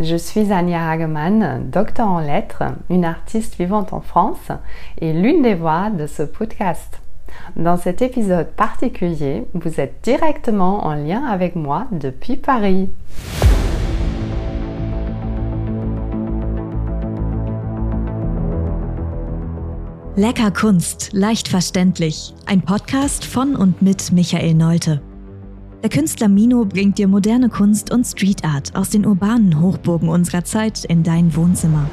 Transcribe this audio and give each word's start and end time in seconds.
Je 0.00 0.14
suis 0.14 0.52
Anya 0.52 0.90
Hagemann, 0.90 1.70
docteur 1.72 2.06
en 2.06 2.20
lettres, 2.20 2.62
une 2.88 3.04
artiste 3.04 3.56
vivante 3.56 3.92
en 3.92 4.00
France 4.00 4.52
et 5.00 5.12
l'une 5.12 5.42
des 5.42 5.56
voix 5.56 5.90
de 5.90 6.06
ce 6.06 6.22
podcast. 6.22 7.00
Dans 7.56 7.76
cet 7.76 8.00
épisode 8.00 8.46
particulier, 8.46 9.44
vous 9.54 9.80
êtes 9.80 9.96
directement 10.04 10.86
en 10.86 10.94
lien 10.94 11.24
avec 11.24 11.56
moi 11.56 11.88
depuis 11.90 12.36
Paris. 12.36 12.88
Lecker 20.16 20.52
Kunst, 20.52 21.10
leicht 21.12 21.48
verständlich. 21.48 22.34
Ein 22.46 22.60
Podcast 22.60 23.24
von 23.24 23.56
und 23.56 23.82
mit 23.82 24.12
Michael 24.12 24.54
Neute. 24.54 25.00
Der 25.80 25.90
Künstler 25.90 26.26
Mino 26.26 26.64
bringt 26.64 26.98
dir 26.98 27.06
moderne 27.06 27.48
Kunst 27.48 27.92
und 27.92 28.04
Street 28.04 28.44
Art 28.44 28.74
aus 28.74 28.90
den 28.90 29.06
urbanen 29.06 29.60
Hochburgen 29.60 30.08
unserer 30.08 30.42
Zeit 30.42 30.84
in 30.84 31.04
dein 31.04 31.36
Wohnzimmer. 31.36 31.88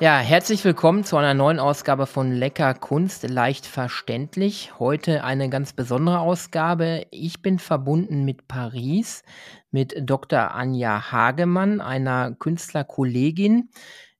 Ja, 0.00 0.18
herzlich 0.20 0.64
willkommen 0.64 1.02
zu 1.02 1.16
einer 1.16 1.34
neuen 1.34 1.58
Ausgabe 1.58 2.06
von 2.06 2.30
Lecker 2.30 2.72
Kunst, 2.72 3.28
leicht 3.28 3.66
verständlich. 3.66 4.78
Heute 4.78 5.24
eine 5.24 5.48
ganz 5.48 5.72
besondere 5.72 6.20
Ausgabe. 6.20 7.06
Ich 7.10 7.42
bin 7.42 7.58
verbunden 7.58 8.24
mit 8.24 8.46
Paris, 8.46 9.24
mit 9.72 9.96
Dr. 9.98 10.54
Anja 10.54 11.10
Hagemann, 11.10 11.80
einer 11.80 12.30
Künstlerkollegin. 12.30 13.70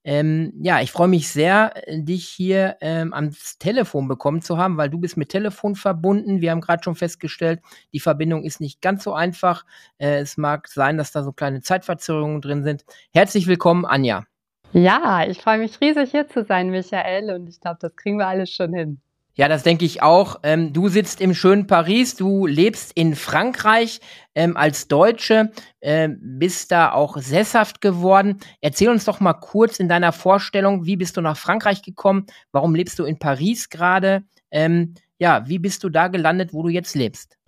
Ähm, 0.02 0.52
ja, 0.60 0.80
ich 0.80 0.91
freue 0.91 1.06
mich 1.06 1.28
sehr, 1.28 1.74
dich 1.86 2.27
hier 2.27 2.77
ähm, 2.80 3.14
ans 3.14 3.58
Telefon 3.58 4.08
bekommen 4.08 4.42
zu 4.42 4.58
haben, 4.58 4.78
weil 4.78 4.91
du 4.91 4.98
bist 4.98 5.16
mit 5.16 5.28
Telefon 5.28 5.77
verbunden. 5.77 6.41
Wir 6.41 6.50
haben 6.50 6.60
gerade 6.60 6.83
schon 6.83 6.97
festgestellt, 6.97 7.61
die 7.92 8.00
Verbindung 8.00 8.42
ist 8.42 8.61
nicht 8.61 8.83
ganz 8.83 9.05
so 9.05 9.14
einfach. 9.14 9.64
Äh, 9.98 10.19
es 10.19 10.36
mag 10.39 10.67
sein, 10.67 10.98
dass 10.98 11.12
da 11.12 11.22
so 11.22 11.30
kleine 11.33 11.61
Zeitverzögerungen 11.61 12.41
drin 12.41 12.64
sind. 12.64 12.84
Herzlich 13.12 13.47
willkommen, 13.47 13.84
Anja. 13.84 14.24
Ja, 14.72 15.27
ich 15.27 15.41
freue 15.41 15.58
mich 15.58 15.80
riesig 15.80 16.11
hier 16.11 16.28
zu 16.28 16.44
sein, 16.44 16.70
Michael, 16.70 17.30
und 17.30 17.48
ich 17.48 17.61
glaube, 17.61 17.78
das 17.80 17.97
kriegen 17.97 18.19
wir 18.19 18.27
alles 18.27 18.52
schon 18.52 18.74
hin. 18.74 19.00
Ja, 19.38 19.47
das 19.47 19.62
denke 19.62 19.84
ich 19.84 20.02
auch. 20.02 20.41
Ähm, 20.42 20.72
du 20.72 20.88
sitzt 20.88 21.20
im 21.20 21.33
schönen 21.33 21.69
Paris, 21.69 22.16
du 22.16 22.44
lebst 22.47 22.91
in 22.96 23.14
Frankreich 23.14 24.00
ähm, 24.34 24.56
als 24.56 24.89
Deutsche, 24.89 25.52
äh, 25.78 26.08
bist 26.20 26.72
da 26.72 26.91
auch 26.91 27.16
sesshaft 27.19 27.80
geworden. 27.80 28.41
Erzähl 28.61 28.89
uns 28.89 29.05
doch 29.05 29.20
mal 29.20 29.34
kurz 29.34 29.78
in 29.78 29.89
deiner 29.89 30.11
Vorstellung, 30.11 30.86
wie 30.86 30.96
bist 30.96 31.16
du 31.16 31.20
nach 31.20 31.36
Frankreich 31.36 31.83
gekommen? 31.83 32.27
Warum 32.50 32.74
lebst 32.74 32.98
du 32.98 33.05
in 33.05 33.20
Paris 33.20 33.69
gerade? 33.69 34.24
Ähm, 34.50 34.94
ja, 35.19 35.48
wie 35.48 35.61
bist 35.61 35.84
du 35.84 35.89
da 35.89 36.08
gelandet, 36.08 36.52
wo 36.52 36.64
du 36.64 36.69
jetzt 36.69 36.96
lebst? 36.96 37.39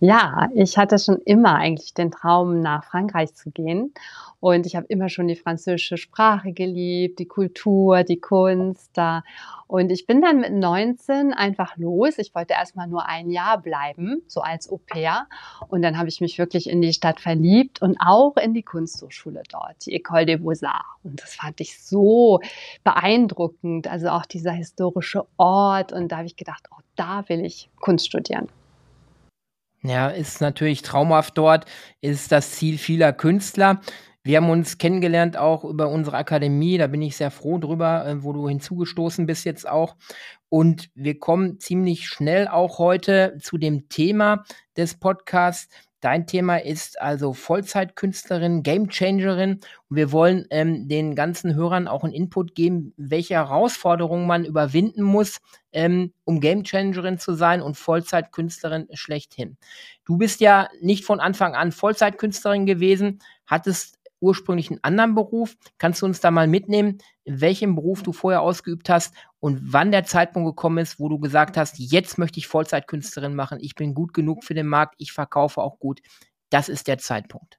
Ja, 0.00 0.48
ich 0.54 0.78
hatte 0.78 0.98
schon 0.98 1.18
immer 1.24 1.56
eigentlich 1.56 1.94
den 1.94 2.10
Traum, 2.10 2.60
nach 2.60 2.84
Frankreich 2.84 3.34
zu 3.34 3.50
gehen. 3.50 3.92
Und 4.40 4.66
ich 4.66 4.76
habe 4.76 4.86
immer 4.88 5.08
schon 5.08 5.28
die 5.28 5.36
französische 5.36 5.96
Sprache 5.96 6.52
geliebt, 6.52 7.18
die 7.18 7.26
Kultur, 7.26 8.04
die 8.04 8.20
Kunst. 8.20 8.90
Da. 8.94 9.24
Und 9.66 9.90
ich 9.90 10.06
bin 10.06 10.20
dann 10.20 10.40
mit 10.40 10.52
19 10.52 11.32
einfach 11.32 11.76
los. 11.76 12.18
Ich 12.18 12.34
wollte 12.34 12.52
erstmal 12.52 12.86
nur 12.86 13.06
ein 13.06 13.30
Jahr 13.30 13.60
bleiben, 13.60 14.22
so 14.28 14.42
als 14.42 14.70
Au 14.70 14.78
pair. 14.78 15.26
Und 15.68 15.82
dann 15.82 15.98
habe 15.98 16.08
ich 16.08 16.20
mich 16.20 16.38
wirklich 16.38 16.68
in 16.68 16.82
die 16.82 16.92
Stadt 16.92 17.18
verliebt 17.18 17.82
und 17.82 17.96
auch 17.98 18.36
in 18.36 18.54
die 18.54 18.62
Kunsthochschule 18.62 19.42
dort, 19.50 19.86
die 19.86 20.00
École 20.00 20.26
des 20.26 20.40
Beaux-Arts. 20.40 20.86
Und 21.02 21.22
das 21.22 21.34
fand 21.34 21.60
ich 21.60 21.82
so 21.82 22.40
beeindruckend. 22.84 23.88
Also 23.88 24.10
auch 24.10 24.26
dieser 24.26 24.52
historische 24.52 25.26
Ort. 25.38 25.92
Und 25.92 26.12
da 26.12 26.18
habe 26.18 26.26
ich 26.26 26.36
gedacht, 26.36 26.68
oh, 26.70 26.80
da 26.94 27.28
will 27.28 27.44
ich 27.44 27.70
Kunst 27.80 28.06
studieren. 28.06 28.48
Ja, 29.82 30.08
ist 30.08 30.40
natürlich 30.40 30.82
traumhaft 30.82 31.38
dort, 31.38 31.66
ist 32.00 32.32
das 32.32 32.52
Ziel 32.52 32.78
vieler 32.78 33.12
Künstler. 33.12 33.80
Wir 34.24 34.38
haben 34.38 34.50
uns 34.50 34.78
kennengelernt 34.78 35.36
auch 35.36 35.62
über 35.64 35.88
unsere 35.88 36.16
Akademie, 36.16 36.78
da 36.78 36.88
bin 36.88 37.00
ich 37.02 37.16
sehr 37.16 37.30
froh 37.30 37.58
drüber, 37.58 38.04
äh, 38.06 38.24
wo 38.24 38.32
du 38.32 38.48
hinzugestoßen 38.48 39.26
bist 39.26 39.44
jetzt 39.44 39.68
auch. 39.68 39.94
Und 40.48 40.88
wir 40.94 41.18
kommen 41.18 41.60
ziemlich 41.60 42.08
schnell 42.08 42.48
auch 42.48 42.78
heute 42.78 43.38
zu 43.40 43.58
dem 43.58 43.88
Thema 43.88 44.44
des 44.76 44.98
Podcasts. 44.98 45.68
Dein 46.06 46.28
Thema 46.28 46.58
ist 46.58 47.00
also 47.00 47.32
Vollzeitkünstlerin, 47.32 48.62
Gamechangerin. 48.62 49.54
Und 49.88 49.96
wir 49.96 50.12
wollen 50.12 50.46
ähm, 50.50 50.86
den 50.86 51.16
ganzen 51.16 51.56
Hörern 51.56 51.88
auch 51.88 52.04
einen 52.04 52.12
Input 52.12 52.54
geben, 52.54 52.94
welche 52.96 53.34
Herausforderungen 53.34 54.24
man 54.24 54.44
überwinden 54.44 55.02
muss, 55.02 55.38
ähm, 55.72 56.12
um 56.22 56.38
Gamechangerin 56.38 57.18
zu 57.18 57.34
sein 57.34 57.60
und 57.60 57.76
Vollzeitkünstlerin 57.76 58.86
schlechthin. 58.92 59.56
Du 60.04 60.16
bist 60.16 60.38
ja 60.38 60.68
nicht 60.80 61.04
von 61.04 61.18
Anfang 61.18 61.56
an 61.56 61.72
Vollzeitkünstlerin 61.72 62.66
gewesen, 62.66 63.18
hattest 63.44 63.95
ursprünglich 64.20 64.70
einen 64.70 64.82
anderen 64.82 65.14
Beruf. 65.14 65.56
Kannst 65.78 66.02
du 66.02 66.06
uns 66.06 66.20
da 66.20 66.30
mal 66.30 66.46
mitnehmen, 66.46 66.98
welchen 67.24 67.74
Beruf 67.74 68.02
du 68.02 68.12
vorher 68.12 68.42
ausgeübt 68.42 68.88
hast 68.88 69.14
und 69.40 69.60
wann 69.62 69.92
der 69.92 70.04
Zeitpunkt 70.04 70.48
gekommen 70.48 70.78
ist, 70.78 70.98
wo 70.98 71.08
du 71.08 71.18
gesagt 71.18 71.56
hast, 71.56 71.78
jetzt 71.78 72.18
möchte 72.18 72.38
ich 72.38 72.46
Vollzeitkünstlerin 72.46 73.34
machen, 73.34 73.58
ich 73.60 73.74
bin 73.74 73.94
gut 73.94 74.14
genug 74.14 74.44
für 74.44 74.54
den 74.54 74.66
Markt, 74.66 74.94
ich 74.98 75.12
verkaufe 75.12 75.60
auch 75.60 75.78
gut. 75.78 76.00
Das 76.50 76.68
ist 76.68 76.86
der 76.86 76.98
Zeitpunkt. 76.98 77.58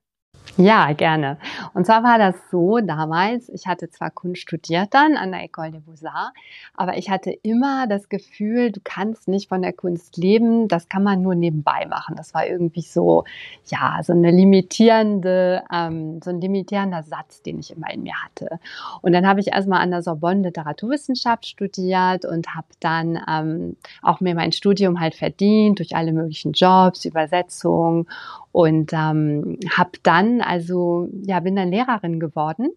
Ja, 0.57 0.91
gerne. 0.93 1.37
Und 1.75 1.85
zwar 1.85 2.03
war 2.03 2.17
das 2.17 2.35
so 2.49 2.79
damals, 2.79 3.47
ich 3.49 3.67
hatte 3.67 3.91
zwar 3.91 4.09
Kunst 4.09 4.41
studiert 4.41 4.91
dann 4.91 5.15
an 5.15 5.31
der 5.31 5.41
École 5.41 5.71
des 5.71 5.83
Beaux-Arts, 5.83 6.33
aber 6.73 6.97
ich 6.97 7.11
hatte 7.11 7.29
immer 7.29 7.85
das 7.85 8.09
Gefühl, 8.09 8.71
du 8.71 8.79
kannst 8.83 9.27
nicht 9.27 9.49
von 9.49 9.61
der 9.61 9.73
Kunst 9.73 10.17
leben, 10.17 10.67
das 10.67 10.89
kann 10.89 11.03
man 11.03 11.21
nur 11.21 11.35
nebenbei 11.35 11.85
machen. 11.85 12.15
Das 12.15 12.33
war 12.33 12.47
irgendwie 12.47 12.81
so, 12.81 13.23
ja, 13.67 13.99
so 14.01 14.13
eine 14.13 14.31
limitierende, 14.31 15.61
ähm, 15.71 16.21
so 16.23 16.31
ein 16.31 16.41
limitierender 16.41 17.03
Satz, 17.03 17.43
den 17.43 17.59
ich 17.59 17.75
immer 17.75 17.93
in 17.93 18.01
mir 18.01 18.15
hatte. 18.23 18.59
Und 19.03 19.13
dann 19.13 19.27
habe 19.27 19.39
ich 19.39 19.49
erstmal 19.49 19.81
an 19.81 19.91
der 19.91 20.01
Sorbonne 20.01 20.41
Literaturwissenschaft 20.41 21.45
studiert 21.45 22.25
und 22.25 22.55
habe 22.55 22.67
dann 22.79 23.19
ähm, 23.29 23.75
auch 24.01 24.21
mir 24.21 24.33
mein 24.33 24.51
Studium 24.51 24.99
halt 24.99 25.13
verdient 25.13 25.77
durch 25.77 25.95
alle 25.95 26.13
möglichen 26.13 26.53
Jobs, 26.53 27.05
Übersetzungen 27.05 28.07
und 28.57 28.91
ähm, 28.91 29.59
habe 29.77 29.91
dann, 30.01 30.41
also 30.41 31.09
ja, 31.21 31.41
bin 31.41 31.55
dann 31.55 31.69
Lehrerin 31.69 32.19
geworden, 32.19 32.69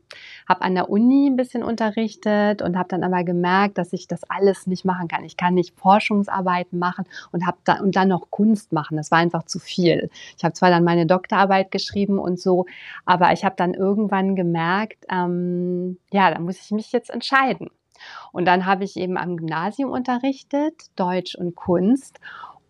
habe 0.47 0.61
an 0.61 0.75
der 0.75 0.91
Uni 0.91 1.27
ein 1.27 1.37
bisschen 1.37 1.63
unterrichtet 1.63 2.61
und 2.61 2.77
habe 2.77 2.91
dann 2.91 3.03
aber 3.03 3.25
gemerkt, 3.25 3.79
dass 3.79 3.95
ich 3.95 4.07
das 4.07 4.21
alles 4.29 4.67
nicht 4.67 4.85
machen 4.85 5.09
kann. 5.09 5.25
Ich 5.25 5.39
kann 5.39 5.55
nicht 5.55 5.75
Forschungsarbeiten 5.79 6.79
machen 6.79 7.07
und 7.33 7.47
habe 7.47 7.57
da, 7.65 7.81
und 7.81 7.97
dann 7.97 8.09
noch 8.09 8.31
Kunst 8.31 8.75
machen. 8.75 8.99
Das 8.99 9.11
war 9.11 9.21
einfach 9.21 9.45
zu 9.45 9.59
viel. 9.59 10.11
Ich 10.37 10.45
habe 10.45 10.53
zwar 10.53 10.69
dann 10.69 10.85
meine 10.85 11.07
Doktorarbeit 11.07 11.71
geschrieben 11.71 12.19
und 12.19 12.39
so, 12.39 12.67
aber 13.07 13.33
ich 13.33 13.43
habe 13.47 13.55
dann 13.57 13.73
irgendwann 13.73 14.37
gemerkt, 14.37 15.07
ähm, 15.11 15.97
ja, 16.13 16.31
da 16.31 16.41
muss 16.41 16.61
ich 16.61 16.73
mich 16.73 16.93
jetzt 16.93 17.09
entscheiden. 17.09 17.71
Und 18.33 18.45
dann 18.45 18.67
habe 18.67 18.85
ich 18.85 18.99
eben 18.99 19.17
am 19.17 19.39
Gymnasium 19.39 19.91
unterrichtet, 19.91 20.75
Deutsch 20.97 21.35
und 21.37 21.55
Kunst 21.55 22.21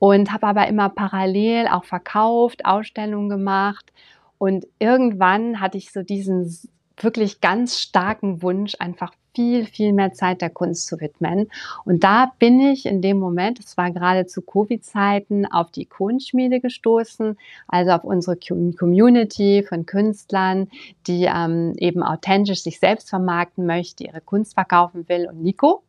und 0.00 0.32
habe 0.32 0.48
aber 0.48 0.66
immer 0.66 0.88
parallel 0.88 1.68
auch 1.68 1.84
verkauft, 1.84 2.64
Ausstellungen 2.64 3.28
gemacht 3.28 3.92
und 4.38 4.66
irgendwann 4.78 5.60
hatte 5.60 5.76
ich 5.76 5.92
so 5.92 6.02
diesen 6.02 6.50
wirklich 6.96 7.42
ganz 7.42 7.78
starken 7.78 8.42
Wunsch, 8.42 8.74
einfach 8.78 9.12
viel, 9.34 9.66
viel 9.66 9.92
mehr 9.92 10.12
Zeit 10.12 10.40
der 10.40 10.48
Kunst 10.48 10.86
zu 10.86 10.98
widmen. 10.98 11.50
Und 11.84 12.02
da 12.02 12.32
bin 12.38 12.58
ich 12.58 12.86
in 12.86 13.02
dem 13.02 13.18
Moment, 13.18 13.60
es 13.60 13.76
war 13.76 13.90
gerade 13.90 14.26
zu 14.26 14.40
Covid-Zeiten, 14.40 15.44
auf 15.46 15.70
die 15.70 15.84
Kunstschmiede 15.84 16.60
gestoßen, 16.60 17.38
also 17.68 17.90
auf 17.92 18.04
unsere 18.04 18.36
Community 18.36 19.64
von 19.68 19.84
Künstlern, 19.84 20.68
die 21.06 21.24
ähm, 21.24 21.74
eben 21.76 22.02
authentisch 22.02 22.62
sich 22.62 22.80
selbst 22.80 23.10
vermarkten 23.10 23.66
möchte, 23.66 24.04
ihre 24.04 24.22
Kunst 24.22 24.54
verkaufen 24.54 25.06
will 25.08 25.28
und 25.28 25.42
Nico. 25.42 25.82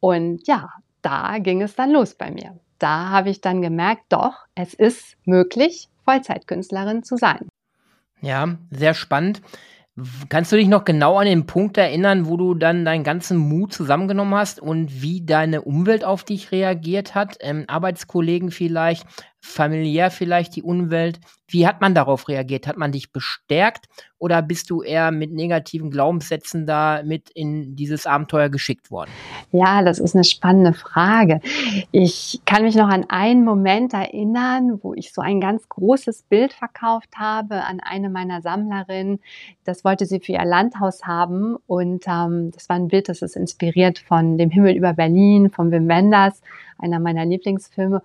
Und 0.00 0.46
ja, 0.46 0.70
da 1.00 1.38
ging 1.38 1.62
es 1.62 1.74
dann 1.74 1.90
los 1.90 2.14
bei 2.14 2.30
mir 2.30 2.58
da 2.78 3.10
habe 3.10 3.30
ich 3.30 3.40
dann 3.40 3.62
gemerkt, 3.62 4.04
doch, 4.08 4.34
es 4.54 4.74
ist 4.74 5.16
möglich, 5.24 5.88
Vollzeitkünstlerin 6.04 7.02
zu 7.02 7.16
sein. 7.16 7.48
Ja, 8.20 8.56
sehr 8.70 8.94
spannend. 8.94 9.42
Kannst 10.28 10.52
du 10.52 10.56
dich 10.56 10.68
noch 10.68 10.84
genau 10.84 11.16
an 11.16 11.24
den 11.24 11.46
Punkt 11.46 11.78
erinnern, 11.78 12.26
wo 12.26 12.36
du 12.36 12.54
dann 12.54 12.84
deinen 12.84 13.02
ganzen 13.02 13.38
Mut 13.38 13.72
zusammengenommen 13.72 14.34
hast 14.34 14.60
und 14.60 15.00
wie 15.00 15.24
deine 15.24 15.62
Umwelt 15.62 16.04
auf 16.04 16.22
dich 16.22 16.52
reagiert 16.52 17.14
hat? 17.14 17.38
Ähm, 17.40 17.64
Arbeitskollegen 17.66 18.50
vielleicht, 18.50 19.06
familiär 19.46 20.10
vielleicht 20.10 20.56
die 20.56 20.62
Umwelt. 20.62 21.20
Wie 21.48 21.66
hat 21.66 21.80
man 21.80 21.94
darauf 21.94 22.28
reagiert? 22.28 22.66
Hat 22.66 22.76
man 22.76 22.90
dich 22.90 23.12
bestärkt 23.12 23.86
oder 24.18 24.42
bist 24.42 24.70
du 24.70 24.82
eher 24.82 25.12
mit 25.12 25.32
negativen 25.32 25.90
Glaubenssätzen 25.90 26.66
da 26.66 27.02
mit 27.04 27.30
in 27.30 27.76
dieses 27.76 28.06
Abenteuer 28.06 28.48
geschickt 28.48 28.90
worden? 28.90 29.10
Ja, 29.52 29.82
das 29.82 30.00
ist 30.00 30.14
eine 30.14 30.24
spannende 30.24 30.72
Frage. 30.72 31.40
Ich 31.92 32.40
kann 32.46 32.64
mich 32.64 32.74
noch 32.74 32.88
an 32.88 33.06
einen 33.08 33.44
Moment 33.44 33.94
erinnern, 33.94 34.80
wo 34.82 34.94
ich 34.94 35.12
so 35.12 35.22
ein 35.22 35.40
ganz 35.40 35.68
großes 35.68 36.22
Bild 36.24 36.52
verkauft 36.52 37.10
habe 37.16 37.62
an 37.64 37.80
eine 37.80 38.10
meiner 38.10 38.42
Sammlerinnen. 38.42 39.20
Das 39.64 39.84
wollte 39.84 40.06
sie 40.06 40.18
für 40.18 40.32
ihr 40.32 40.44
Landhaus 40.44 41.04
haben 41.04 41.56
und 41.66 42.04
ähm, 42.08 42.50
das 42.52 42.68
war 42.68 42.76
ein 42.76 42.88
Bild, 42.88 43.08
das 43.08 43.22
ist 43.22 43.36
inspiriert 43.36 44.00
von 44.00 44.36
dem 44.36 44.50
Himmel 44.50 44.74
über 44.74 44.94
Berlin, 44.94 45.50
von 45.50 45.70
Wim 45.70 45.88
Wenders 45.88 46.42
einer 46.78 47.00
meiner 47.00 47.24
Lieblingsfilme. 47.24 48.02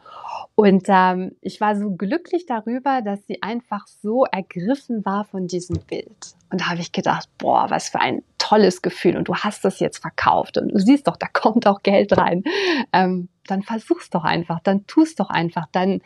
Und 0.55 0.85
ähm, 0.87 1.35
ich 1.41 1.61
war 1.61 1.75
so 1.75 1.91
glücklich 1.91 2.45
darüber, 2.45 3.01
dass 3.01 3.25
sie 3.27 3.41
einfach 3.41 3.87
so 3.87 4.25
ergriffen 4.25 5.05
war 5.05 5.25
von 5.25 5.47
diesem 5.47 5.79
Bild. 5.79 6.35
Und 6.51 6.61
da 6.61 6.69
habe 6.69 6.81
ich 6.81 6.91
gedacht, 6.91 7.29
boah, 7.37 7.69
was 7.69 7.89
für 7.89 7.99
ein 7.99 8.23
tolles 8.37 8.81
Gefühl. 8.81 9.15
Und 9.17 9.27
du 9.27 9.35
hast 9.35 9.63
das 9.63 9.79
jetzt 9.79 9.99
verkauft 9.99 10.57
und 10.57 10.69
du 10.73 10.79
siehst 10.79 11.07
doch, 11.07 11.15
da 11.15 11.27
kommt 11.27 11.65
auch 11.67 11.83
Geld 11.83 12.17
rein. 12.17 12.43
Ähm, 12.91 13.29
dann 13.47 13.63
versuch's 13.63 14.09
doch 14.09 14.23
einfach, 14.23 14.59
dann 14.61 14.85
tust 14.87 15.19
doch 15.19 15.29
einfach, 15.29 15.67
dann, 15.71 16.01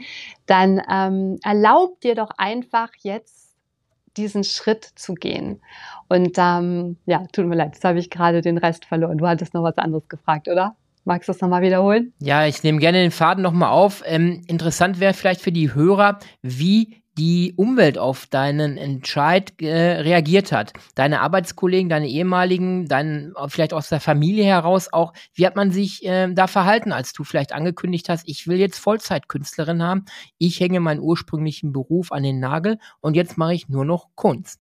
dann 0.45 0.81
ähm, 0.89 1.37
erlaub 1.43 1.99
dir 2.01 2.15
doch 2.15 2.29
einfach 2.37 2.89
jetzt 3.01 3.45
diesen 4.17 4.43
Schritt 4.43 4.85
zu 4.95 5.13
gehen. 5.13 5.61
Und 6.07 6.37
ähm, 6.37 6.97
ja, 7.05 7.25
tut 7.31 7.45
mir 7.45 7.55
leid, 7.55 7.73
jetzt 7.73 7.83
habe 7.83 7.99
ich 7.99 8.09
gerade 8.09 8.41
den 8.41 8.57
Rest 8.57 8.85
verloren. 8.85 9.17
Du 9.17 9.27
hattest 9.27 9.53
noch 9.53 9.63
was 9.63 9.77
anderes 9.77 10.07
gefragt, 10.07 10.47
oder? 10.47 10.75
Magst 11.05 11.29
du 11.29 11.33
das 11.33 11.41
nochmal 11.41 11.61
wiederholen? 11.61 12.13
Ja, 12.19 12.47
ich 12.47 12.63
nehme 12.63 12.79
gerne 12.79 12.97
den 12.97 13.11
Faden 13.11 13.43
nochmal 13.43 13.69
auf. 13.69 14.01
Ähm, 14.05 14.41
interessant 14.47 14.99
wäre 14.99 15.13
vielleicht 15.13 15.41
für 15.41 15.51
die 15.51 15.73
Hörer, 15.73 16.17
wie 16.41 17.03
die 17.17 17.53
Umwelt 17.55 17.97
auf 17.97 18.25
deinen 18.25 18.77
Entscheid 18.77 19.53
äh, 19.61 20.01
reagiert 20.01 20.51
hat. 20.51 20.73
Deine 20.95 21.21
Arbeitskollegen, 21.21 21.89
deine 21.89 22.09
ehemaligen, 22.09 22.87
dein, 22.87 23.33
vielleicht 23.47 23.73
aus 23.73 23.87
der 23.87 24.01
Familie 24.01 24.43
heraus 24.45 24.91
auch. 24.91 25.13
Wie 25.33 25.45
hat 25.45 25.55
man 25.55 25.71
sich 25.71 26.05
äh, 26.05 26.27
da 26.33 26.47
verhalten, 26.47 26.91
als 26.91 27.13
du 27.13 27.23
vielleicht 27.23 27.53
angekündigt 27.53 28.09
hast, 28.09 28.27
ich 28.27 28.47
will 28.47 28.57
jetzt 28.57 28.79
Vollzeitkünstlerin 28.79 29.81
haben, 29.81 30.05
ich 30.37 30.59
hänge 30.59 30.79
meinen 30.79 30.99
ursprünglichen 30.99 31.71
Beruf 31.71 32.11
an 32.11 32.23
den 32.23 32.39
Nagel 32.39 32.79
und 32.99 33.15
jetzt 33.15 33.37
mache 33.37 33.53
ich 33.53 33.69
nur 33.69 33.85
noch 33.85 34.09
Kunst? 34.15 34.64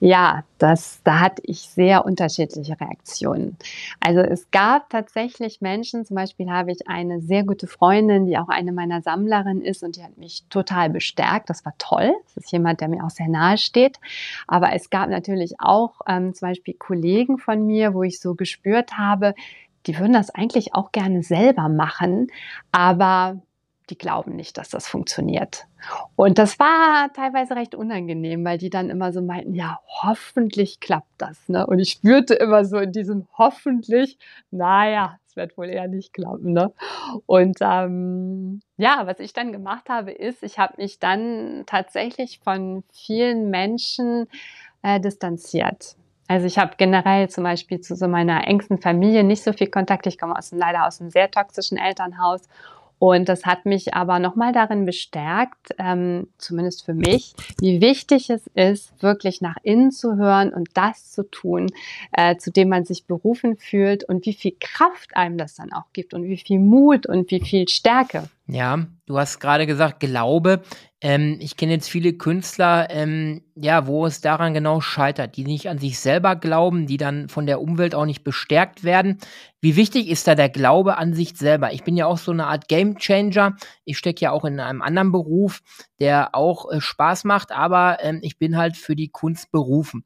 Ja, 0.00 0.42
das, 0.58 1.00
da 1.04 1.20
hatte 1.20 1.42
ich 1.44 1.60
sehr 1.60 2.04
unterschiedliche 2.04 2.80
Reaktionen. 2.80 3.56
Also 4.00 4.20
es 4.20 4.50
gab 4.50 4.90
tatsächlich 4.90 5.60
Menschen, 5.60 6.04
zum 6.04 6.16
Beispiel 6.16 6.50
habe 6.50 6.72
ich 6.72 6.88
eine 6.88 7.20
sehr 7.20 7.44
gute 7.44 7.66
Freundin, 7.66 8.26
die 8.26 8.36
auch 8.36 8.48
eine 8.48 8.72
meiner 8.72 9.02
Sammlerinnen 9.02 9.62
ist 9.62 9.82
und 9.82 9.96
die 9.96 10.02
hat 10.02 10.18
mich 10.18 10.44
total 10.50 10.90
bestärkt. 10.90 11.50
Das 11.50 11.64
war 11.64 11.74
toll. 11.78 12.12
Das 12.24 12.44
ist 12.44 12.52
jemand, 12.52 12.80
der 12.80 12.88
mir 12.88 13.04
auch 13.04 13.10
sehr 13.10 13.28
nahe 13.28 13.58
steht. 13.58 13.98
Aber 14.48 14.72
es 14.72 14.90
gab 14.90 15.08
natürlich 15.08 15.54
auch 15.60 16.00
ähm, 16.08 16.34
zum 16.34 16.48
Beispiel 16.48 16.74
Kollegen 16.74 17.38
von 17.38 17.64
mir, 17.64 17.94
wo 17.94 18.02
ich 18.02 18.20
so 18.20 18.34
gespürt 18.34 18.98
habe, 18.98 19.34
die 19.86 19.98
würden 19.98 20.12
das 20.12 20.30
eigentlich 20.30 20.74
auch 20.74 20.92
gerne 20.92 21.22
selber 21.22 21.68
machen, 21.68 22.28
aber 22.70 23.40
die 23.90 23.98
glauben 23.98 24.36
nicht, 24.36 24.58
dass 24.58 24.68
das 24.68 24.86
funktioniert. 24.86 25.66
Und 26.16 26.38
das 26.38 26.58
war 26.58 27.12
teilweise 27.12 27.56
recht 27.56 27.74
unangenehm, 27.74 28.44
weil 28.44 28.58
die 28.58 28.70
dann 28.70 28.90
immer 28.90 29.12
so 29.12 29.20
meinten, 29.20 29.54
ja, 29.54 29.80
hoffentlich 30.02 30.80
klappt 30.80 31.10
das. 31.18 31.48
Ne? 31.48 31.66
Und 31.66 31.78
ich 31.78 31.90
spürte 31.90 32.34
immer 32.34 32.64
so 32.64 32.78
in 32.78 32.92
diesem 32.92 33.26
hoffentlich, 33.36 34.18
naja, 34.50 35.18
es 35.26 35.36
wird 35.36 35.56
wohl 35.56 35.68
eher 35.68 35.88
nicht 35.88 36.12
klappen. 36.12 36.52
Ne? 36.52 36.72
Und 37.26 37.58
ähm, 37.60 38.60
ja, 38.76 39.02
was 39.06 39.18
ich 39.18 39.32
dann 39.32 39.52
gemacht 39.52 39.88
habe, 39.88 40.12
ist, 40.12 40.42
ich 40.42 40.58
habe 40.58 40.74
mich 40.76 40.98
dann 40.98 41.64
tatsächlich 41.66 42.40
von 42.40 42.84
vielen 42.92 43.50
Menschen 43.50 44.28
äh, 44.82 45.00
distanziert. 45.00 45.96
Also 46.28 46.46
ich 46.46 46.58
habe 46.58 46.74
generell 46.78 47.28
zum 47.28 47.44
Beispiel 47.44 47.80
zu 47.80 47.94
so 47.94 48.08
meiner 48.08 48.46
engsten 48.46 48.78
Familie 48.78 49.24
nicht 49.24 49.42
so 49.42 49.52
viel 49.52 49.68
Kontakt. 49.68 50.06
Ich 50.06 50.18
komme 50.18 50.36
aus, 50.36 50.52
leider 50.52 50.86
aus 50.86 51.00
einem 51.00 51.10
sehr 51.10 51.30
toxischen 51.30 51.76
Elternhaus 51.76 52.42
und 53.02 53.28
das 53.28 53.46
hat 53.46 53.66
mich 53.66 53.94
aber 53.94 54.20
nochmal 54.20 54.52
darin 54.52 54.86
bestärkt, 54.86 55.74
ähm, 55.76 56.28
zumindest 56.38 56.84
für 56.84 56.94
mich, 56.94 57.34
wie 57.58 57.80
wichtig 57.80 58.30
es 58.30 58.46
ist, 58.54 59.02
wirklich 59.02 59.40
nach 59.40 59.56
innen 59.64 59.90
zu 59.90 60.14
hören 60.14 60.54
und 60.54 60.68
das 60.74 61.10
zu 61.10 61.28
tun, 61.28 61.66
äh, 62.12 62.36
zu 62.36 62.52
dem 62.52 62.68
man 62.68 62.84
sich 62.84 63.06
berufen 63.06 63.56
fühlt 63.56 64.04
und 64.04 64.24
wie 64.24 64.34
viel 64.34 64.54
Kraft 64.60 65.16
einem 65.16 65.36
das 65.36 65.56
dann 65.56 65.72
auch 65.72 65.92
gibt 65.92 66.14
und 66.14 66.22
wie 66.22 66.36
viel 66.36 66.60
Mut 66.60 67.06
und 67.06 67.28
wie 67.32 67.40
viel 67.40 67.68
Stärke. 67.68 68.28
Ja, 68.46 68.86
du 69.06 69.18
hast 69.18 69.38
gerade 69.38 69.66
gesagt, 69.66 70.00
Glaube. 70.00 70.62
Ähm, 71.00 71.38
ich 71.40 71.56
kenne 71.56 71.72
jetzt 71.72 71.88
viele 71.88 72.12
Künstler, 72.12 72.88
ähm, 72.90 73.42
ja, 73.54 73.86
wo 73.86 74.04
es 74.04 74.20
daran 74.20 74.52
genau 74.52 74.80
scheitert, 74.80 75.36
die 75.36 75.44
nicht 75.44 75.68
an 75.68 75.78
sich 75.78 75.98
selber 75.98 76.36
glauben, 76.36 76.86
die 76.86 76.96
dann 76.96 77.28
von 77.28 77.46
der 77.46 77.60
Umwelt 77.60 77.94
auch 77.94 78.04
nicht 78.04 78.24
bestärkt 78.24 78.84
werden. 78.84 79.18
Wie 79.60 79.76
wichtig 79.76 80.08
ist 80.08 80.26
da 80.26 80.34
der 80.34 80.48
Glaube 80.48 80.98
an 80.98 81.14
sich 81.14 81.36
selber? 81.36 81.72
Ich 81.72 81.84
bin 81.84 81.96
ja 81.96 82.06
auch 82.06 82.18
so 82.18 82.32
eine 82.32 82.46
Art 82.46 82.68
Game 82.68 82.98
Changer. 82.98 83.56
Ich 83.84 83.96
stecke 83.98 84.20
ja 84.22 84.32
auch 84.32 84.44
in 84.44 84.58
einem 84.58 84.82
anderen 84.82 85.12
Beruf, 85.12 85.62
der 86.00 86.34
auch 86.34 86.70
äh, 86.70 86.80
Spaß 86.80 87.24
macht, 87.24 87.52
aber 87.52 87.98
ähm, 88.00 88.20
ich 88.22 88.38
bin 88.38 88.56
halt 88.56 88.76
für 88.76 88.96
die 88.96 89.08
Kunst 89.08 89.52
berufen. 89.52 90.04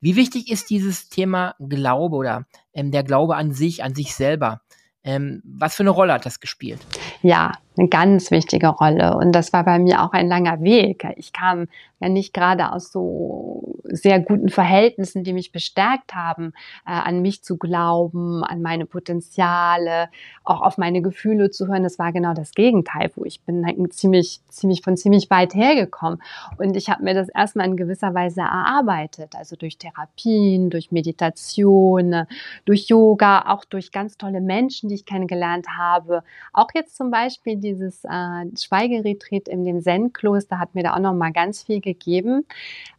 Wie 0.00 0.16
wichtig 0.16 0.50
ist 0.50 0.70
dieses 0.70 1.08
Thema 1.08 1.54
Glaube 1.60 2.16
oder 2.16 2.46
ähm, 2.74 2.90
der 2.90 3.04
Glaube 3.04 3.36
an 3.36 3.52
sich, 3.52 3.84
an 3.84 3.94
sich 3.94 4.14
selber? 4.14 4.62
Ähm, 5.04 5.42
was 5.44 5.74
für 5.74 5.82
eine 5.82 5.90
Rolle 5.90 6.12
hat 6.12 6.26
das 6.26 6.40
gespielt? 6.40 6.80
Ja, 7.22 7.52
eine 7.76 7.88
ganz 7.88 8.30
wichtige 8.30 8.68
Rolle. 8.68 9.16
Und 9.16 9.32
das 9.32 9.52
war 9.52 9.64
bei 9.64 9.78
mir 9.78 10.02
auch 10.02 10.12
ein 10.12 10.28
langer 10.28 10.60
Weg. 10.62 11.06
Ich 11.16 11.32
kam 11.32 11.68
ja 12.00 12.08
nicht 12.08 12.34
gerade 12.34 12.72
aus 12.72 12.90
so 12.90 13.78
sehr 13.84 14.20
guten 14.20 14.48
Verhältnissen, 14.48 15.24
die 15.24 15.32
mich 15.32 15.52
bestärkt 15.52 16.14
haben, 16.14 16.52
äh, 16.86 16.90
an 16.92 17.22
mich 17.22 17.42
zu 17.44 17.56
glauben, 17.56 18.42
an 18.44 18.60
meine 18.60 18.86
Potenziale, 18.86 20.08
auch 20.44 20.60
auf 20.60 20.78
meine 20.78 21.02
Gefühle 21.02 21.50
zu 21.50 21.68
hören. 21.68 21.82
Das 21.82 21.98
war 21.98 22.12
genau 22.12 22.34
das 22.34 22.52
Gegenteil, 22.52 23.10
wo 23.14 23.24
ich 23.24 23.40
bin 23.42 23.64
ziemlich, 23.90 24.40
ziemlich 24.48 24.82
von 24.82 24.96
ziemlich 24.96 25.30
weit 25.30 25.54
hergekommen. 25.54 26.20
Und 26.58 26.76
ich 26.76 26.90
habe 26.90 27.04
mir 27.04 27.14
das 27.14 27.28
erstmal 27.28 27.66
in 27.66 27.76
gewisser 27.76 28.14
Weise 28.14 28.40
erarbeitet, 28.40 29.34
also 29.36 29.56
durch 29.56 29.78
Therapien, 29.78 30.70
durch 30.70 30.90
Meditation, 30.90 32.26
durch 32.64 32.88
Yoga, 32.88 33.52
auch 33.52 33.64
durch 33.64 33.92
ganz 33.92 34.18
tolle 34.18 34.40
Menschen, 34.40 34.88
die 34.88 34.96
ich 34.96 35.06
kennengelernt 35.06 35.66
habe. 35.78 36.24
Auch 36.52 36.68
jetzt 36.74 36.96
zum 36.96 37.10
Beispiel 37.10 37.61
dieses 37.62 38.04
äh, 38.04 38.44
Schweigeretreat 38.56 39.48
in 39.48 39.64
dem 39.64 39.80
Zen-Kloster 39.80 40.58
hat 40.58 40.74
mir 40.74 40.82
da 40.82 40.94
auch 40.94 41.00
noch 41.00 41.14
mal 41.14 41.32
ganz 41.32 41.62
viel 41.62 41.80
gegeben. 41.80 42.44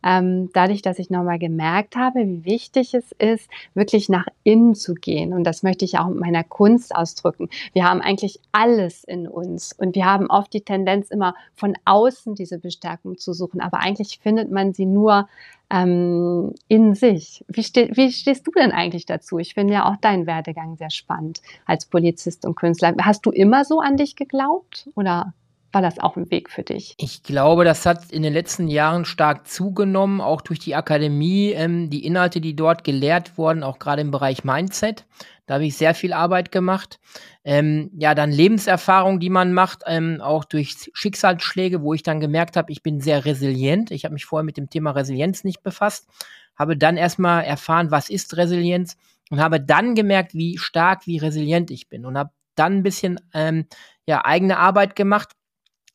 Ähm, 0.03 0.49
dadurch, 0.53 0.81
dass 0.81 0.97
ich 0.97 1.09
noch 1.09 1.23
mal 1.23 1.37
gemerkt 1.37 1.95
habe, 1.95 2.19
wie 2.25 2.45
wichtig 2.45 2.93
es 2.93 3.11
ist, 3.19 3.49
wirklich 3.73 4.09
nach 4.09 4.25
innen 4.43 4.73
zu 4.73 4.95
gehen. 4.95 5.33
Und 5.33 5.43
das 5.43 5.61
möchte 5.63 5.85
ich 5.85 5.99
auch 5.99 6.07
mit 6.07 6.19
meiner 6.19 6.43
Kunst 6.43 6.95
ausdrücken. 6.95 7.49
Wir 7.73 7.83
haben 7.83 8.01
eigentlich 8.01 8.39
alles 8.51 9.03
in 9.03 9.27
uns 9.27 9.73
und 9.73 9.95
wir 9.95 10.05
haben 10.05 10.27
oft 10.31 10.53
die 10.53 10.61
Tendenz, 10.61 11.11
immer 11.11 11.35
von 11.53 11.75
außen 11.85 12.35
diese 12.35 12.57
Bestärkung 12.57 13.17
zu 13.17 13.33
suchen. 13.33 13.61
Aber 13.61 13.79
eigentlich 13.79 14.19
findet 14.19 14.51
man 14.51 14.73
sie 14.73 14.85
nur 14.85 15.27
ähm, 15.69 16.53
in 16.67 16.93
sich. 16.95 17.43
Wie, 17.47 17.63
ste 17.63 17.89
wie 17.93 18.11
stehst 18.11 18.45
du 18.47 18.51
denn 18.51 18.71
eigentlich 18.71 19.05
dazu? 19.05 19.37
Ich 19.37 19.53
finde 19.53 19.73
ja 19.73 19.89
auch 19.89 19.97
deinen 19.97 20.27
Werdegang 20.27 20.75
sehr 20.77 20.89
spannend 20.89 21.41
als 21.65 21.85
Polizist 21.85 22.45
und 22.45 22.55
Künstler. 22.55 22.93
Hast 23.01 23.25
du 23.25 23.31
immer 23.31 23.65
so 23.65 23.79
an 23.79 23.97
dich 23.97 24.15
geglaubt 24.15 24.89
oder 24.95 25.33
war 25.73 25.81
das 25.81 25.99
auch 25.99 26.15
ein 26.15 26.29
Weg 26.29 26.49
für 26.49 26.63
dich? 26.63 26.93
Ich 26.97 27.23
glaube, 27.23 27.65
das 27.65 27.85
hat 27.85 28.11
in 28.11 28.21
den 28.21 28.33
letzten 28.33 28.67
Jahren 28.67 29.05
stark 29.05 29.47
zugenommen, 29.47 30.21
auch 30.21 30.41
durch 30.41 30.59
die 30.59 30.75
Akademie, 30.75 31.51
ähm, 31.51 31.89
die 31.89 32.05
Inhalte, 32.05 32.39
die 32.41 32.55
dort 32.55 32.83
gelehrt 32.83 33.37
wurden, 33.37 33.63
auch 33.63 33.79
gerade 33.79 34.01
im 34.01 34.11
Bereich 34.11 34.43
Mindset. 34.43 35.05
Da 35.45 35.55
habe 35.55 35.65
ich 35.65 35.75
sehr 35.75 35.93
viel 35.93 36.13
Arbeit 36.13 36.51
gemacht. 36.51 36.99
Ähm, 37.43 37.91
ja, 37.97 38.15
dann 38.15 38.31
Lebenserfahrung, 38.31 39.19
die 39.19 39.29
man 39.29 39.51
macht, 39.51 39.83
ähm, 39.87 40.21
auch 40.21 40.45
durch 40.45 40.75
Schicksalsschläge, 40.93 41.81
wo 41.81 41.93
ich 41.93 42.03
dann 42.03 42.21
gemerkt 42.21 42.55
habe, 42.55 42.71
ich 42.71 42.83
bin 42.83 43.01
sehr 43.01 43.25
resilient. 43.25 43.91
Ich 43.91 44.05
habe 44.05 44.13
mich 44.13 44.25
vorher 44.25 44.45
mit 44.45 44.57
dem 44.57 44.69
Thema 44.69 44.91
Resilienz 44.91 45.43
nicht 45.43 45.63
befasst, 45.63 46.07
habe 46.55 46.77
dann 46.77 46.95
erstmal 46.95 47.43
erfahren, 47.43 47.91
was 47.91 48.09
ist 48.09 48.37
Resilienz 48.37 48.95
und 49.31 49.41
habe 49.41 49.59
dann 49.59 49.95
gemerkt, 49.95 50.33
wie 50.33 50.57
stark, 50.57 51.07
wie 51.07 51.17
resilient 51.17 51.71
ich 51.71 51.89
bin 51.89 52.05
und 52.05 52.17
habe 52.17 52.29
dann 52.55 52.77
ein 52.77 52.83
bisschen 52.83 53.19
ähm, 53.33 53.65
ja, 54.05 54.23
eigene 54.23 54.59
Arbeit 54.59 54.95
gemacht 54.95 55.31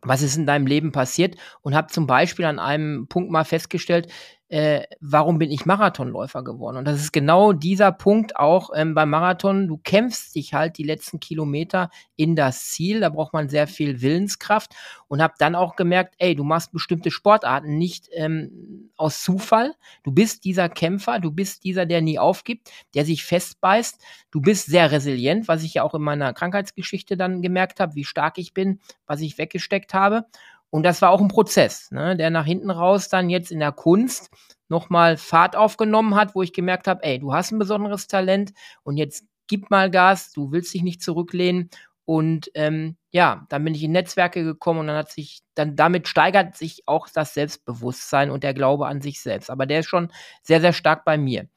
was 0.02 0.22
ist 0.22 0.36
in 0.36 0.46
deinem 0.46 0.66
Leben 0.66 0.92
passiert? 0.92 1.36
Und 1.62 1.74
habe 1.74 1.88
zum 1.88 2.06
Beispiel 2.06 2.44
an 2.44 2.58
einem 2.58 3.06
Punkt 3.08 3.30
mal 3.30 3.44
festgestellt, 3.44 4.12
äh, 4.48 4.84
warum 5.00 5.38
bin 5.38 5.50
ich 5.50 5.66
Marathonläufer 5.66 6.42
geworden? 6.42 6.78
Und 6.78 6.86
das 6.86 7.00
ist 7.00 7.12
genau 7.12 7.52
dieser 7.52 7.92
Punkt 7.92 8.36
auch 8.36 8.70
ähm, 8.74 8.94
beim 8.94 9.10
Marathon. 9.10 9.68
Du 9.68 9.76
kämpfst 9.76 10.34
dich 10.34 10.54
halt 10.54 10.78
die 10.78 10.84
letzten 10.84 11.20
Kilometer 11.20 11.90
in 12.16 12.34
das 12.34 12.70
Ziel. 12.70 13.00
Da 13.00 13.10
braucht 13.10 13.34
man 13.34 13.50
sehr 13.50 13.66
viel 13.66 14.00
Willenskraft 14.00 14.74
und 15.06 15.20
habe 15.20 15.34
dann 15.38 15.54
auch 15.54 15.76
gemerkt, 15.76 16.14
ey, 16.18 16.34
du 16.34 16.44
machst 16.44 16.72
bestimmte 16.72 17.10
Sportarten 17.10 17.76
nicht 17.76 18.08
ähm, 18.12 18.90
aus 18.96 19.22
Zufall. 19.22 19.74
Du 20.02 20.12
bist 20.12 20.44
dieser 20.44 20.70
Kämpfer, 20.70 21.18
du 21.18 21.30
bist 21.30 21.64
dieser, 21.64 21.84
der 21.84 22.00
nie 22.00 22.18
aufgibt, 22.18 22.70
der 22.94 23.04
sich 23.04 23.24
festbeißt. 23.24 24.02
Du 24.30 24.40
bist 24.40 24.66
sehr 24.66 24.90
resilient, 24.90 25.46
was 25.48 25.62
ich 25.62 25.74
ja 25.74 25.82
auch 25.82 25.94
in 25.94 26.02
meiner 26.02 26.32
Krankheitsgeschichte 26.32 27.18
dann 27.18 27.42
gemerkt 27.42 27.80
habe, 27.80 27.94
wie 27.96 28.04
stark 28.04 28.38
ich 28.38 28.54
bin, 28.54 28.80
was 29.06 29.20
ich 29.20 29.36
weggesteckt 29.36 29.92
habe. 29.92 30.24
Und 30.70 30.82
das 30.82 31.00
war 31.00 31.10
auch 31.10 31.20
ein 31.20 31.28
Prozess, 31.28 31.90
ne, 31.90 32.16
der 32.16 32.30
nach 32.30 32.44
hinten 32.44 32.70
raus 32.70 33.08
dann 33.08 33.30
jetzt 33.30 33.50
in 33.50 33.60
der 33.60 33.72
Kunst 33.72 34.30
nochmal 34.68 35.16
Fahrt 35.16 35.56
aufgenommen 35.56 36.14
hat, 36.14 36.34
wo 36.34 36.42
ich 36.42 36.52
gemerkt 36.52 36.86
habe, 36.86 37.02
ey, 37.04 37.18
du 37.18 37.32
hast 37.32 37.52
ein 37.52 37.58
besonderes 37.58 38.06
Talent 38.06 38.52
und 38.82 38.98
jetzt 38.98 39.24
gib 39.46 39.70
mal 39.70 39.90
Gas, 39.90 40.32
du 40.32 40.52
willst 40.52 40.74
dich 40.74 40.82
nicht 40.82 41.02
zurücklehnen. 41.02 41.70
Und 42.04 42.50
ähm, 42.54 42.96
ja, 43.10 43.46
dann 43.50 43.64
bin 43.64 43.74
ich 43.74 43.82
in 43.82 43.92
Netzwerke 43.92 44.42
gekommen 44.42 44.80
und 44.80 44.86
dann 44.86 44.96
hat 44.96 45.10
sich, 45.10 45.40
dann 45.54 45.76
damit 45.76 46.08
steigert 46.08 46.56
sich 46.56 46.82
auch 46.86 47.08
das 47.12 47.34
Selbstbewusstsein 47.34 48.30
und 48.30 48.44
der 48.44 48.54
Glaube 48.54 48.86
an 48.86 49.02
sich 49.02 49.20
selbst. 49.20 49.50
Aber 49.50 49.66
der 49.66 49.80
ist 49.80 49.88
schon 49.88 50.10
sehr, 50.42 50.60
sehr 50.60 50.72
stark 50.72 51.04
bei 51.04 51.18
mir. 51.18 51.48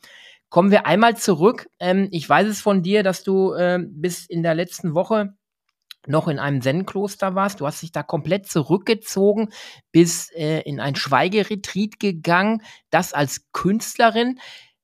Kommen 0.50 0.72
wir 0.72 0.86
einmal 0.86 1.16
zurück. 1.16 1.70
Ähm, 1.80 2.10
ich 2.12 2.28
weiß 2.28 2.48
es 2.48 2.60
von 2.62 2.84
dir, 2.84 3.04
dass 3.04 3.24
du 3.24 3.54
äh, 3.54 3.80
bis 3.82 4.26
in 4.26 4.44
der 4.44 4.54
letzten 4.54 4.94
Woche 4.94 5.34
noch 6.08 6.28
in 6.28 6.40
einem 6.40 6.62
Zen-Kloster 6.62 7.36
warst. 7.36 7.60
Du 7.60 7.68
hast 7.68 7.82
dich 7.82 7.92
da 7.92 8.04
komplett 8.04 8.48
zurückgezogen, 8.48 9.50
bis 9.92 10.32
äh, 10.32 10.62
in 10.62 10.80
ein 10.80 10.96
Schweigeretreat 10.96 12.00
gegangen, 12.00 12.62
das 12.90 13.14
als 13.14 13.52
Künstlerin. 13.52 14.40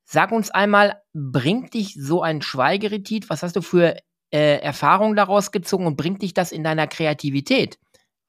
Sag 0.06 0.32
uns 0.32 0.52
einmal, 0.52 1.02
bringt 1.14 1.74
dich 1.74 1.96
so 2.00 2.22
ein 2.22 2.42
Schweigeretreat, 2.42 3.30
was 3.30 3.44
hast 3.44 3.56
du 3.56 3.62
für 3.62 3.98
äh, 4.32 4.60
Erfahrungen 4.60 5.16
daraus 5.16 5.52
gezogen 5.52 5.86
und 5.86 5.98
bringt 5.98 6.22
dich 6.22 6.34
das 6.34 6.52
in 6.52 6.64
deiner 6.64 6.88
Kreativität 6.88 7.78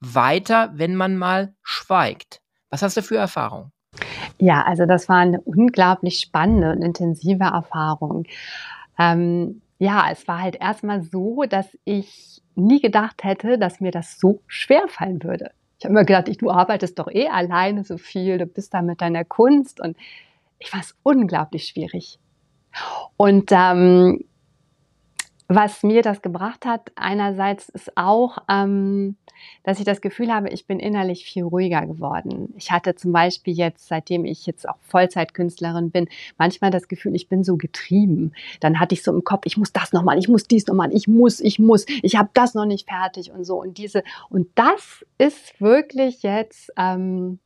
weiter, 0.00 0.70
wenn 0.74 0.96
man 0.96 1.16
mal 1.16 1.54
schweigt? 1.62 2.40
Was 2.70 2.82
hast 2.82 2.96
du 2.96 3.02
für 3.02 3.16
Erfahrungen? 3.16 3.72
Ja, 4.38 4.62
also 4.62 4.86
das 4.86 5.08
war 5.08 5.16
eine 5.16 5.40
unglaublich 5.40 6.20
spannende 6.20 6.70
und 6.72 6.82
intensive 6.82 7.44
Erfahrung. 7.44 8.24
Ähm, 8.98 9.62
ja, 9.78 10.08
es 10.10 10.26
war 10.28 10.40
halt 10.40 10.56
erstmal 10.60 11.02
so, 11.02 11.44
dass 11.48 11.66
ich 11.84 12.37
nie 12.58 12.80
gedacht 12.80 13.24
hätte, 13.24 13.58
dass 13.58 13.80
mir 13.80 13.90
das 13.90 14.18
so 14.18 14.40
schwer 14.46 14.88
fallen 14.88 15.22
würde. 15.22 15.50
Ich 15.78 15.84
habe 15.84 15.92
immer 15.92 16.04
gedacht, 16.04 16.28
ich, 16.28 16.38
du 16.38 16.50
arbeitest 16.50 16.98
doch 16.98 17.08
eh 17.08 17.28
alleine 17.28 17.84
so 17.84 17.98
viel, 17.98 18.38
du 18.38 18.46
bist 18.46 18.74
da 18.74 18.82
mit 18.82 19.00
deiner 19.00 19.24
Kunst 19.24 19.80
und 19.80 19.96
ich 20.58 20.72
war 20.72 20.80
es 20.80 20.96
unglaublich 21.02 21.68
schwierig. 21.68 22.18
Und 23.16 23.50
ähm, 23.52 24.24
was 25.48 25.82
mir 25.82 26.02
das 26.02 26.20
gebracht 26.20 26.66
hat, 26.66 26.92
einerseits 26.94 27.70
ist 27.70 27.96
auch, 27.96 28.38
ähm, 28.50 29.16
dass 29.62 29.78
ich 29.78 29.86
das 29.86 30.02
Gefühl 30.02 30.32
habe, 30.32 30.50
ich 30.50 30.66
bin 30.66 30.78
innerlich 30.78 31.24
viel 31.24 31.44
ruhiger 31.44 31.86
geworden. 31.86 32.52
Ich 32.56 32.70
hatte 32.70 32.94
zum 32.96 33.12
Beispiel 33.12 33.54
jetzt, 33.54 33.88
seitdem 33.88 34.26
ich 34.26 34.44
jetzt 34.44 34.68
auch 34.68 34.76
Vollzeitkünstlerin 34.82 35.90
bin, 35.90 36.08
manchmal 36.36 36.70
das 36.70 36.86
Gefühl, 36.86 37.14
ich 37.14 37.28
bin 37.28 37.44
so 37.44 37.56
getrieben. 37.56 38.32
Dann 38.60 38.78
hatte 38.78 38.94
ich 38.94 39.02
so 39.02 39.10
im 39.10 39.24
Kopf, 39.24 39.42
ich 39.46 39.56
muss 39.56 39.72
das 39.72 39.92
nochmal, 39.92 40.18
ich 40.18 40.28
muss 40.28 40.44
dies 40.44 40.66
nochmal, 40.66 40.92
ich 40.92 41.08
muss, 41.08 41.40
ich 41.40 41.58
muss, 41.58 41.86
ich 42.02 42.16
habe 42.16 42.28
das 42.34 42.52
noch 42.54 42.66
nicht 42.66 42.88
fertig 42.88 43.32
und 43.32 43.44
so. 43.44 43.60
Und 43.60 43.78
diese, 43.78 44.04
und 44.28 44.48
das 44.54 45.04
ist 45.16 45.60
wirklich 45.60 46.22
jetzt, 46.22 46.70
ähm, 46.76 47.38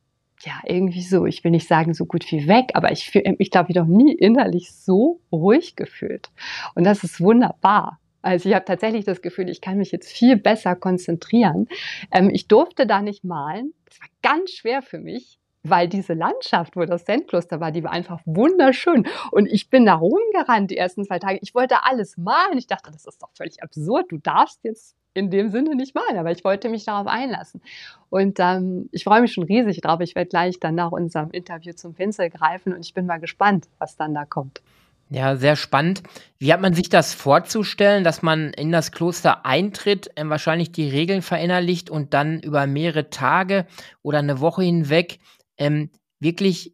ja, 0.45 0.59
irgendwie 0.65 1.01
so, 1.01 1.25
ich 1.25 1.43
will 1.43 1.51
nicht 1.51 1.67
sagen 1.67 1.93
so 1.93 2.05
gut 2.05 2.29
wie 2.31 2.47
weg, 2.47 2.71
aber 2.73 2.91
ich, 2.91 3.15
ich 3.15 3.51
glaube, 3.51 3.71
ich 3.71 3.75
noch 3.75 3.85
nie 3.85 4.13
innerlich 4.13 4.73
so 4.73 5.21
ruhig 5.31 5.75
gefühlt. 5.75 6.29
Und 6.75 6.83
das 6.83 7.03
ist 7.03 7.21
wunderbar. 7.21 7.99
Also 8.21 8.49
ich 8.49 8.55
habe 8.55 8.65
tatsächlich 8.65 9.05
das 9.05 9.21
Gefühl, 9.21 9.49
ich 9.49 9.61
kann 9.61 9.77
mich 9.77 9.91
jetzt 9.91 10.11
viel 10.11 10.37
besser 10.37 10.75
konzentrieren. 10.75 11.67
Ähm, 12.11 12.29
ich 12.29 12.47
durfte 12.47 12.87
da 12.87 13.01
nicht 13.01 13.23
malen. 13.23 13.73
Das 13.85 13.99
war 13.99 14.07
ganz 14.21 14.51
schwer 14.51 14.81
für 14.81 14.99
mich, 14.99 15.39
weil 15.63 15.87
diese 15.89 16.13
Landschaft, 16.13 16.75
wo 16.75 16.85
das 16.85 17.05
Zen-Kloster 17.05 17.59
war, 17.59 17.71
die 17.71 17.83
war 17.83 17.91
einfach 17.91 18.21
wunderschön. 18.25 19.07
Und 19.31 19.47
ich 19.47 19.69
bin 19.69 19.85
da 19.85 19.95
rumgerannt 19.95 20.71
die 20.71 20.77
ersten 20.77 21.03
zwei 21.05 21.19
Tage. 21.19 21.39
Ich 21.41 21.53
wollte 21.53 21.83
alles 21.83 22.17
malen. 22.17 22.57
Ich 22.57 22.67
dachte, 22.67 22.91
das 22.91 23.05
ist 23.05 23.21
doch 23.21 23.31
völlig 23.35 23.61
absurd. 23.61 24.05
Du 24.09 24.17
darfst 24.17 24.63
jetzt 24.63 24.95
in 25.13 25.29
dem 25.29 25.49
Sinne 25.49 25.75
nicht 25.75 25.95
malen, 25.95 26.17
aber 26.17 26.31
ich 26.31 26.43
wollte 26.43 26.69
mich 26.69 26.85
darauf 26.85 27.07
einlassen. 27.07 27.61
Und 28.09 28.39
ähm, 28.39 28.89
ich 28.91 29.03
freue 29.03 29.21
mich 29.21 29.33
schon 29.33 29.43
riesig 29.43 29.81
drauf. 29.81 29.99
Ich 30.01 30.15
werde 30.15 30.29
gleich 30.29 30.59
dann 30.59 30.75
nach 30.75 30.91
unserem 30.91 31.31
Interview 31.31 31.73
zum 31.73 31.93
Pinsel 31.93 32.29
greifen 32.29 32.73
und 32.73 32.85
ich 32.85 32.93
bin 32.93 33.05
mal 33.05 33.19
gespannt, 33.19 33.67
was 33.79 33.95
dann 33.95 34.13
da 34.13 34.25
kommt. 34.25 34.61
Ja, 35.09 35.35
sehr 35.35 35.55
spannend. 35.55 36.01
Wie 36.39 36.51
hat 36.51 36.61
man 36.61 36.73
sich 36.73 36.89
das 36.89 37.13
vorzustellen, 37.13 38.03
dass 38.03 38.23
man 38.23 38.51
in 38.53 38.71
das 38.71 38.91
Kloster 38.91 39.45
eintritt, 39.45 40.09
äh, 40.15 40.27
wahrscheinlich 40.27 40.71
die 40.71 40.89
Regeln 40.89 41.21
verinnerlicht 41.21 41.89
und 41.89 42.13
dann 42.13 42.39
über 42.39 42.65
mehrere 42.65 43.09
Tage 43.09 43.67
oder 44.01 44.19
eine 44.19 44.39
Woche 44.39 44.63
hinweg 44.63 45.19
ähm, 45.57 45.91
wirklich 46.19 46.73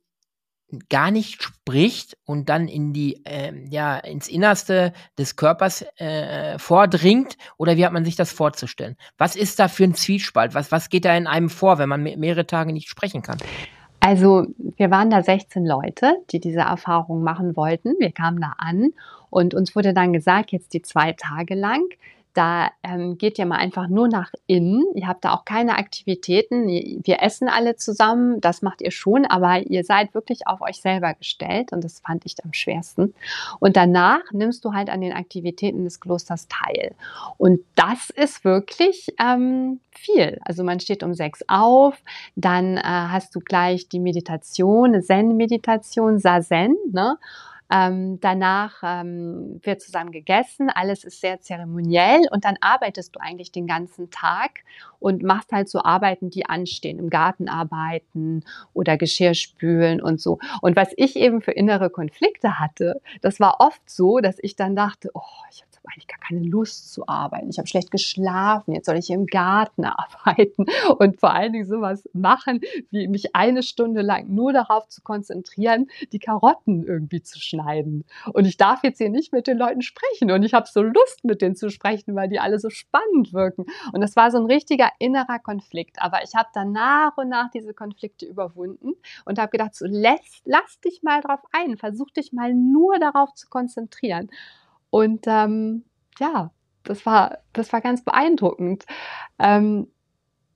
gar 0.89 1.11
nicht 1.11 1.41
spricht 1.41 2.17
und 2.25 2.49
dann 2.49 2.67
in 2.67 2.93
die 2.93 3.25
äh, 3.25 3.53
ja 3.69 3.97
ins 3.97 4.27
Innerste 4.27 4.93
des 5.17 5.35
Körpers 5.35 5.85
äh, 5.97 6.59
vordringt 6.59 7.37
oder 7.57 7.77
wie 7.77 7.85
hat 7.85 7.93
man 7.93 8.05
sich 8.05 8.15
das 8.15 8.31
vorzustellen? 8.31 8.95
Was 9.17 9.35
ist 9.35 9.59
da 9.59 9.67
für 9.67 9.83
ein 9.83 9.95
Zwiespalt? 9.95 10.53
Was 10.53 10.71
was 10.71 10.89
geht 10.89 11.05
da 11.05 11.15
in 11.15 11.27
einem 11.27 11.49
vor, 11.49 11.77
wenn 11.77 11.89
man 11.89 12.03
mehrere 12.03 12.45
Tage 12.45 12.73
nicht 12.73 12.89
sprechen 12.89 13.21
kann? 13.21 13.37
Also 13.99 14.47
wir 14.77 14.91
waren 14.91 15.09
da 15.09 15.21
16 15.21 15.65
Leute, 15.65 16.13
die 16.31 16.39
diese 16.39 16.61
Erfahrung 16.61 17.21
machen 17.21 17.55
wollten. 17.55 17.95
Wir 17.99 18.11
kamen 18.11 18.39
da 18.39 18.53
an 18.57 18.93
und 19.29 19.53
uns 19.53 19.75
wurde 19.75 19.93
dann 19.93 20.13
gesagt, 20.13 20.51
jetzt 20.51 20.73
die 20.73 20.81
zwei 20.81 21.11
Tage 21.13 21.55
lang, 21.55 21.83
da 22.33 22.69
ähm, 22.83 23.17
geht 23.17 23.39
ihr 23.39 23.45
mal 23.45 23.57
einfach 23.57 23.87
nur 23.87 24.07
nach 24.07 24.31
innen. 24.47 24.83
Ihr 24.93 25.07
habt 25.07 25.25
da 25.25 25.33
auch 25.33 25.45
keine 25.45 25.77
Aktivitäten. 25.77 26.67
Wir 26.67 27.21
essen 27.21 27.49
alle 27.49 27.75
zusammen, 27.75 28.39
das 28.39 28.61
macht 28.61 28.81
ihr 28.81 28.91
schon, 28.91 29.25
aber 29.25 29.59
ihr 29.59 29.83
seid 29.83 30.13
wirklich 30.13 30.47
auf 30.47 30.61
euch 30.61 30.81
selber 30.81 31.13
gestellt 31.13 31.71
und 31.71 31.83
das 31.83 31.99
fand 31.99 32.25
ich 32.25 32.35
am 32.43 32.53
schwersten. 32.53 33.13
Und 33.59 33.75
danach 33.75 34.21
nimmst 34.31 34.63
du 34.63 34.73
halt 34.73 34.89
an 34.89 35.01
den 35.01 35.13
Aktivitäten 35.13 35.83
des 35.83 35.99
Klosters 35.99 36.47
teil. 36.47 36.93
Und 37.37 37.61
das 37.75 38.09
ist 38.11 38.45
wirklich 38.45 39.13
ähm, 39.19 39.79
viel. 39.91 40.39
Also 40.43 40.63
man 40.63 40.79
steht 40.79 41.03
um 41.03 41.13
sechs 41.13 41.43
auf, 41.47 42.01
dann 42.35 42.77
äh, 42.77 42.81
hast 42.83 43.35
du 43.35 43.39
gleich 43.39 43.89
die 43.89 43.99
Meditation, 43.99 45.01
Zen-Meditation, 45.01 46.19
Sazen, 46.19 46.75
ne? 46.91 47.17
Ähm, 47.71 48.19
danach 48.19 48.81
ähm, 48.83 49.59
wird 49.63 49.81
zusammen 49.81 50.11
gegessen, 50.11 50.69
alles 50.69 51.03
ist 51.03 51.21
sehr 51.21 51.39
zeremoniell 51.39 52.21
und 52.31 52.43
dann 52.45 52.57
arbeitest 52.61 53.15
du 53.15 53.19
eigentlich 53.19 53.51
den 53.51 53.67
ganzen 53.67 54.09
Tag 54.09 54.63
und 54.99 55.21
machst 55.23 55.51
halt 55.51 55.69
so 55.69 55.83
Arbeiten, 55.83 56.29
die 56.29 56.45
anstehen, 56.45 56.99
im 56.99 57.09
Garten 57.09 57.47
arbeiten 57.47 58.43
oder 58.73 58.97
Geschirr 58.97 59.35
spülen 59.35 60.01
und 60.01 60.19
so. 60.19 60.39
Und 60.61 60.75
was 60.75 60.93
ich 60.97 61.15
eben 61.15 61.41
für 61.41 61.51
innere 61.51 61.89
Konflikte 61.89 62.59
hatte, 62.59 63.01
das 63.21 63.39
war 63.39 63.57
oft 63.59 63.87
so, 63.89 64.19
dass 64.19 64.37
ich 64.41 64.55
dann 64.55 64.75
dachte, 64.75 65.11
oh, 65.13 65.21
ich 65.51 65.61
habe 65.61 65.68
eigentlich 65.89 66.07
gar 66.07 66.19
keine 66.19 66.41
Lust 66.41 66.93
zu 66.93 67.07
arbeiten. 67.07 67.49
Ich 67.49 67.57
habe 67.57 67.67
schlecht 67.67 67.91
geschlafen, 67.91 68.73
jetzt 68.73 68.85
soll 68.85 68.97
ich 68.97 69.09
im 69.09 69.25
Garten 69.25 69.85
arbeiten 69.85 70.65
und 70.97 71.19
vor 71.19 71.33
allen 71.33 71.53
Dingen 71.53 71.65
sowas 71.65 72.07
machen, 72.13 72.61
wie 72.91 73.07
mich 73.07 73.35
eine 73.35 73.63
Stunde 73.63 74.01
lang 74.01 74.33
nur 74.33 74.53
darauf 74.53 74.87
zu 74.87 75.01
konzentrieren, 75.01 75.87
die 76.11 76.19
Karotten 76.19 76.85
irgendwie 76.85 77.21
zu 77.21 77.39
schneiden. 77.39 78.05
Und 78.33 78.45
ich 78.45 78.57
darf 78.57 78.83
jetzt 78.83 78.97
hier 78.97 79.09
nicht 79.09 79.33
mit 79.33 79.47
den 79.47 79.57
Leuten 79.57 79.81
sprechen 79.81 80.31
und 80.31 80.43
ich 80.43 80.53
habe 80.53 80.67
so 80.67 80.81
Lust 80.81 81.23
mit 81.23 81.41
denen 81.41 81.55
zu 81.55 81.69
sprechen, 81.69 82.15
weil 82.15 82.29
die 82.29 82.39
alle 82.39 82.59
so 82.59 82.69
spannend 82.69 83.33
wirken. 83.33 83.65
Und 83.93 84.01
das 84.01 84.15
war 84.15 84.31
so 84.31 84.37
ein 84.37 84.45
richtiger 84.45 84.89
innerer 84.99 85.39
Konflikt. 85.39 86.01
Aber 86.01 86.23
ich 86.23 86.35
habe 86.35 86.49
dann 86.53 86.71
nach 86.71 87.17
und 87.17 87.29
nach 87.29 87.49
diese 87.51 87.73
Konflikte 87.73 88.25
überwunden 88.25 88.93
und 89.25 89.39
habe 89.39 89.51
gedacht, 89.51 89.75
so 89.75 89.85
lass, 89.87 90.41
lass 90.45 90.79
dich 90.81 91.01
mal 91.03 91.21
drauf 91.21 91.41
ein, 91.51 91.77
versuch 91.77 92.09
dich 92.11 92.33
mal 92.33 92.53
nur 92.53 92.99
darauf 92.99 93.33
zu 93.33 93.47
konzentrieren. 93.49 94.29
Und 94.89 95.25
ähm, 95.27 95.83
ja, 96.19 96.51
das 96.83 97.05
war, 97.05 97.39
das 97.53 97.71
war 97.71 97.81
ganz 97.81 98.03
beeindruckend. 98.03 98.85
Ähm, 99.37 99.87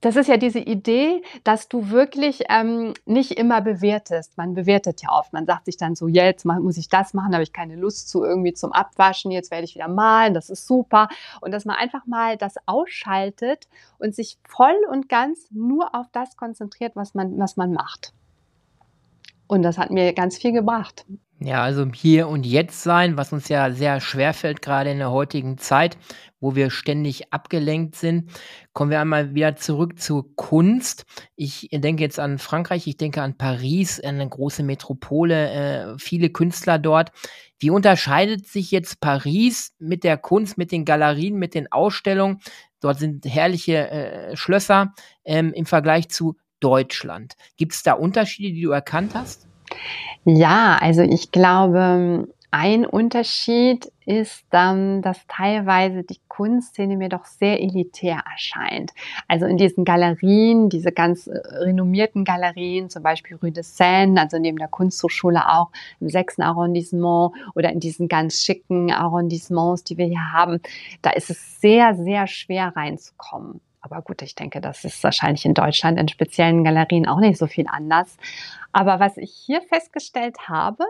das 0.03 0.17
ist 0.17 0.27
ja 0.27 0.35
diese 0.35 0.59
Idee, 0.59 1.23
dass 1.45 1.69
du 1.69 1.89
wirklich 1.89 2.43
ähm, 2.49 2.93
nicht 3.05 3.31
immer 3.31 3.61
bewertest. 3.61 4.37
Man 4.37 4.53
bewertet 4.53 5.01
ja 5.01 5.09
oft. 5.17 5.31
Man 5.31 5.45
sagt 5.45 5.63
sich 5.63 5.77
dann 5.77 5.95
so, 5.95 6.09
jetzt 6.09 6.43
muss 6.43 6.75
ich 6.75 6.89
das 6.89 7.13
machen, 7.13 7.33
habe 7.33 7.43
ich 7.43 7.53
keine 7.53 7.77
Lust 7.77 8.09
zu 8.09 8.25
irgendwie 8.25 8.53
zum 8.53 8.73
Abwaschen, 8.73 9.31
jetzt 9.31 9.49
werde 9.49 9.63
ich 9.63 9.75
wieder 9.75 9.87
malen, 9.87 10.33
das 10.33 10.49
ist 10.49 10.67
super. 10.67 11.07
Und 11.39 11.51
dass 11.51 11.63
man 11.63 11.77
einfach 11.77 12.05
mal 12.05 12.35
das 12.35 12.55
ausschaltet 12.65 13.69
und 13.97 14.13
sich 14.13 14.37
voll 14.45 14.75
und 14.91 15.07
ganz 15.07 15.47
nur 15.51 15.95
auf 15.95 16.07
das 16.11 16.35
konzentriert, 16.35 16.97
was 16.97 17.13
man, 17.13 17.39
was 17.39 17.55
man 17.55 17.71
macht. 17.71 18.13
Und 19.47 19.61
das 19.61 19.77
hat 19.77 19.89
mir 19.89 20.11
ganz 20.11 20.37
viel 20.37 20.51
gebracht. 20.51 21.05
Ja, 21.39 21.61
also 21.61 21.85
hier 21.93 22.29
und 22.29 22.45
jetzt 22.45 22.83
sein, 22.83 23.17
was 23.17 23.33
uns 23.33 23.49
ja 23.49 23.71
sehr 23.71 23.99
schwer 23.99 24.33
fällt, 24.33 24.61
gerade 24.61 24.91
in 24.91 24.99
der 24.99 25.11
heutigen 25.11 25.57
Zeit, 25.57 25.97
wo 26.39 26.55
wir 26.55 26.69
ständig 26.69 27.33
abgelenkt 27.33 27.95
sind. 27.95 28.31
Kommen 28.71 28.91
wir 28.91 29.01
einmal 29.01 29.33
wieder 29.33 29.55
zurück 29.55 29.99
zur 29.99 30.35
Kunst. 30.35 31.05
Ich 31.35 31.67
denke 31.71 32.01
jetzt 32.01 32.19
an 32.19 32.37
Frankreich, 32.37 32.87
ich 32.87 32.97
denke 32.97 33.21
an 33.21 33.37
Paris, 33.37 33.99
eine 33.99 34.27
große 34.27 34.63
Metropole, 34.63 35.49
äh, 35.49 35.97
viele 35.97 36.29
Künstler 36.29 36.79
dort. 36.79 37.11
Wie 37.59 37.71
unterscheidet 37.71 38.47
sich 38.47 38.71
jetzt 38.71 39.01
Paris 39.01 39.73
mit 39.79 40.03
der 40.03 40.17
Kunst, 40.17 40.57
mit 40.57 40.71
den 40.71 40.85
Galerien, 40.85 41.35
mit 41.39 41.55
den 41.55 41.71
Ausstellungen? 41.71 42.39
Dort 42.79 42.99
sind 42.99 43.25
herrliche 43.25 43.89
äh, 43.89 44.37
Schlösser 44.37 44.93
ähm, 45.25 45.51
im 45.53 45.65
Vergleich 45.65 46.09
zu 46.09 46.37
Deutschland. 46.59 47.35
Gibt 47.57 47.73
es 47.73 47.83
da 47.83 47.93
Unterschiede, 47.93 48.53
die 48.53 48.61
du 48.61 48.71
erkannt 48.71 49.13
hast? 49.13 49.47
Ja, 50.25 50.77
also 50.79 51.01
ich 51.01 51.31
glaube, 51.31 52.27
ein 52.55 52.85
Unterschied 52.85 53.91
ist, 54.05 54.45
ähm, 54.51 55.01
dass 55.01 55.25
teilweise 55.27 56.03
die 56.03 56.19
Kunstszene 56.27 56.97
mir 56.97 57.09
doch 57.09 57.25
sehr 57.25 57.59
elitär 57.59 58.21
erscheint. 58.31 58.91
Also 59.27 59.47
in 59.47 59.57
diesen 59.57 59.85
Galerien, 59.85 60.69
diese 60.69 60.91
ganz 60.91 61.25
äh, 61.25 61.39
renommierten 61.39 62.23
Galerien, 62.23 62.91
zum 62.91 63.01
Beispiel 63.01 63.37
Rue 63.37 63.51
de 63.51 63.63
Seine, 63.63 64.21
also 64.21 64.37
neben 64.37 64.57
der 64.57 64.67
Kunsthochschule 64.67 65.49
auch 65.49 65.71
im 65.99 66.09
sechsten 66.09 66.43
Arrondissement 66.43 67.33
oder 67.55 67.71
in 67.71 67.79
diesen 67.79 68.07
ganz 68.07 68.43
schicken 68.43 68.91
Arrondissements, 68.91 69.83
die 69.83 69.97
wir 69.97 70.05
hier 70.05 70.31
haben, 70.31 70.61
da 71.01 71.09
ist 71.09 71.31
es 71.31 71.59
sehr, 71.59 71.95
sehr 71.95 72.27
schwer 72.27 72.73
reinzukommen. 72.75 73.61
Aber 73.83 74.01
gut, 74.01 74.21
ich 74.21 74.33
denke, 74.33 74.61
das 74.61 74.85
ist 74.85 75.03
wahrscheinlich 75.03 75.45
in 75.45 75.53
Deutschland 75.53 75.99
in 75.99 76.07
speziellen 76.07 76.63
Galerien 76.63 77.05
auch 77.05 77.19
nicht 77.19 77.37
so 77.37 77.47
viel 77.47 77.65
anders. 77.67 78.17
Aber 78.71 78.99
was 78.99 79.17
ich 79.17 79.31
hier 79.45 79.61
festgestellt 79.61 80.37
habe, 80.47 80.85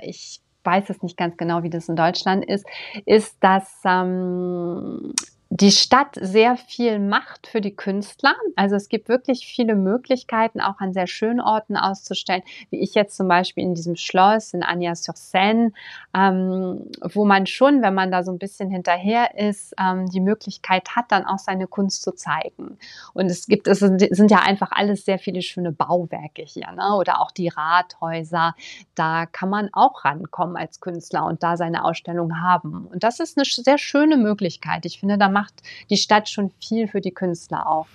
ich 0.00 0.40
weiß 0.64 0.88
es 0.88 1.02
nicht 1.02 1.18
ganz 1.18 1.36
genau, 1.36 1.62
wie 1.62 1.70
das 1.70 1.88
in 1.88 1.96
Deutschland 1.96 2.44
ist, 2.44 2.66
ist, 3.04 3.36
dass 3.40 3.70
ähm, 3.84 5.12
die 5.50 5.70
Stadt 5.70 6.14
sehr 6.20 6.58
viel 6.58 6.98
macht 6.98 7.46
für 7.46 7.62
die 7.62 7.74
Künstler. 7.74 8.34
Also 8.54 8.76
es 8.76 8.90
gibt 8.90 9.08
wirklich 9.08 9.46
viele 9.46 9.76
Möglichkeiten, 9.76 10.60
auch 10.60 10.78
an 10.78 10.92
sehr 10.92 11.06
schönen 11.06 11.40
Orten 11.40 11.76
auszustellen, 11.76 12.42
wie 12.68 12.80
ich 12.80 12.94
jetzt 12.94 13.16
zum 13.16 13.28
Beispiel 13.28 13.64
in 13.64 13.74
diesem 13.74 13.96
Schloss 13.96 14.52
in 14.52 14.62
Agnes-sur-Seine, 14.62 15.72
ähm, 16.14 16.90
wo 17.00 17.24
man 17.24 17.46
schon, 17.46 17.80
wenn 17.80 17.94
man 17.94 18.10
da 18.10 18.22
so 18.24 18.30
ein 18.30 18.38
bisschen 18.38 18.70
hinterher 18.70 19.38
ist, 19.38 19.74
ähm, 19.80 20.10
die 20.10 20.20
Möglichkeit 20.20 20.90
hat, 20.94 21.06
dann 21.08 21.24
auch 21.24 21.38
seine 21.38 21.66
Kunst 21.66 22.02
zu 22.02 22.12
zeigen. 22.12 22.78
Und 23.14 23.30
es 23.30 23.46
gibt, 23.46 23.68
es 23.68 23.78
sind 23.78 24.30
ja 24.30 24.40
einfach 24.40 24.70
alles 24.72 25.06
sehr 25.06 25.18
viele 25.18 25.40
schöne 25.40 25.72
Bauwerke 25.72 26.42
hier, 26.42 26.70
ne? 26.72 26.94
oder 26.94 27.22
auch 27.22 27.30
die 27.30 27.48
Rathäuser. 27.48 28.54
Da 28.94 29.24
kann 29.24 29.48
man 29.48 29.70
auch 29.72 30.04
rankommen 30.04 30.58
als 30.58 30.80
Künstler 30.80 31.24
und 31.24 31.42
da 31.42 31.56
seine 31.56 31.84
Ausstellung 31.84 32.42
haben. 32.42 32.86
Und 32.86 33.02
das 33.02 33.18
ist 33.18 33.38
eine 33.38 33.46
sehr 33.46 33.78
schöne 33.78 34.18
Möglichkeit. 34.18 34.84
Ich 34.84 35.00
finde, 35.00 35.16
da 35.16 35.37
macht 35.38 35.62
die 35.90 35.96
Stadt 35.96 36.28
schon 36.28 36.50
viel 36.60 36.88
für 36.88 37.00
die 37.00 37.12
Künstler 37.12 37.66
auch. 37.68 37.86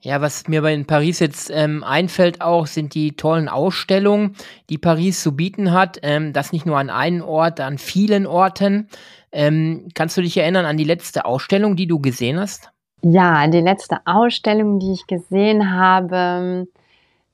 Ja, 0.00 0.20
was 0.20 0.46
mir 0.46 0.62
bei 0.62 0.82
Paris 0.84 1.18
jetzt 1.18 1.50
ähm, 1.52 1.82
einfällt 1.82 2.40
auch, 2.40 2.66
sind 2.66 2.94
die 2.94 3.16
tollen 3.16 3.48
Ausstellungen, 3.48 4.36
die 4.70 4.78
Paris 4.78 5.22
zu 5.22 5.34
bieten 5.34 5.72
hat. 5.72 5.98
Ähm, 6.02 6.32
das 6.32 6.52
nicht 6.52 6.66
nur 6.66 6.78
an 6.78 6.90
einem 6.90 7.22
Ort, 7.22 7.60
an 7.60 7.78
vielen 7.78 8.26
Orten. 8.26 8.88
Ähm, 9.32 9.88
kannst 9.94 10.16
du 10.16 10.22
dich 10.22 10.36
erinnern 10.36 10.64
an 10.64 10.76
die 10.76 10.84
letzte 10.84 11.24
Ausstellung, 11.24 11.76
die 11.76 11.86
du 11.86 11.98
gesehen 11.98 12.38
hast? 12.38 12.70
Ja, 13.02 13.46
die 13.48 13.60
letzte 13.60 13.98
Ausstellung, 14.04 14.78
die 14.78 14.92
ich 14.92 15.06
gesehen 15.06 15.72
habe, 15.72 16.68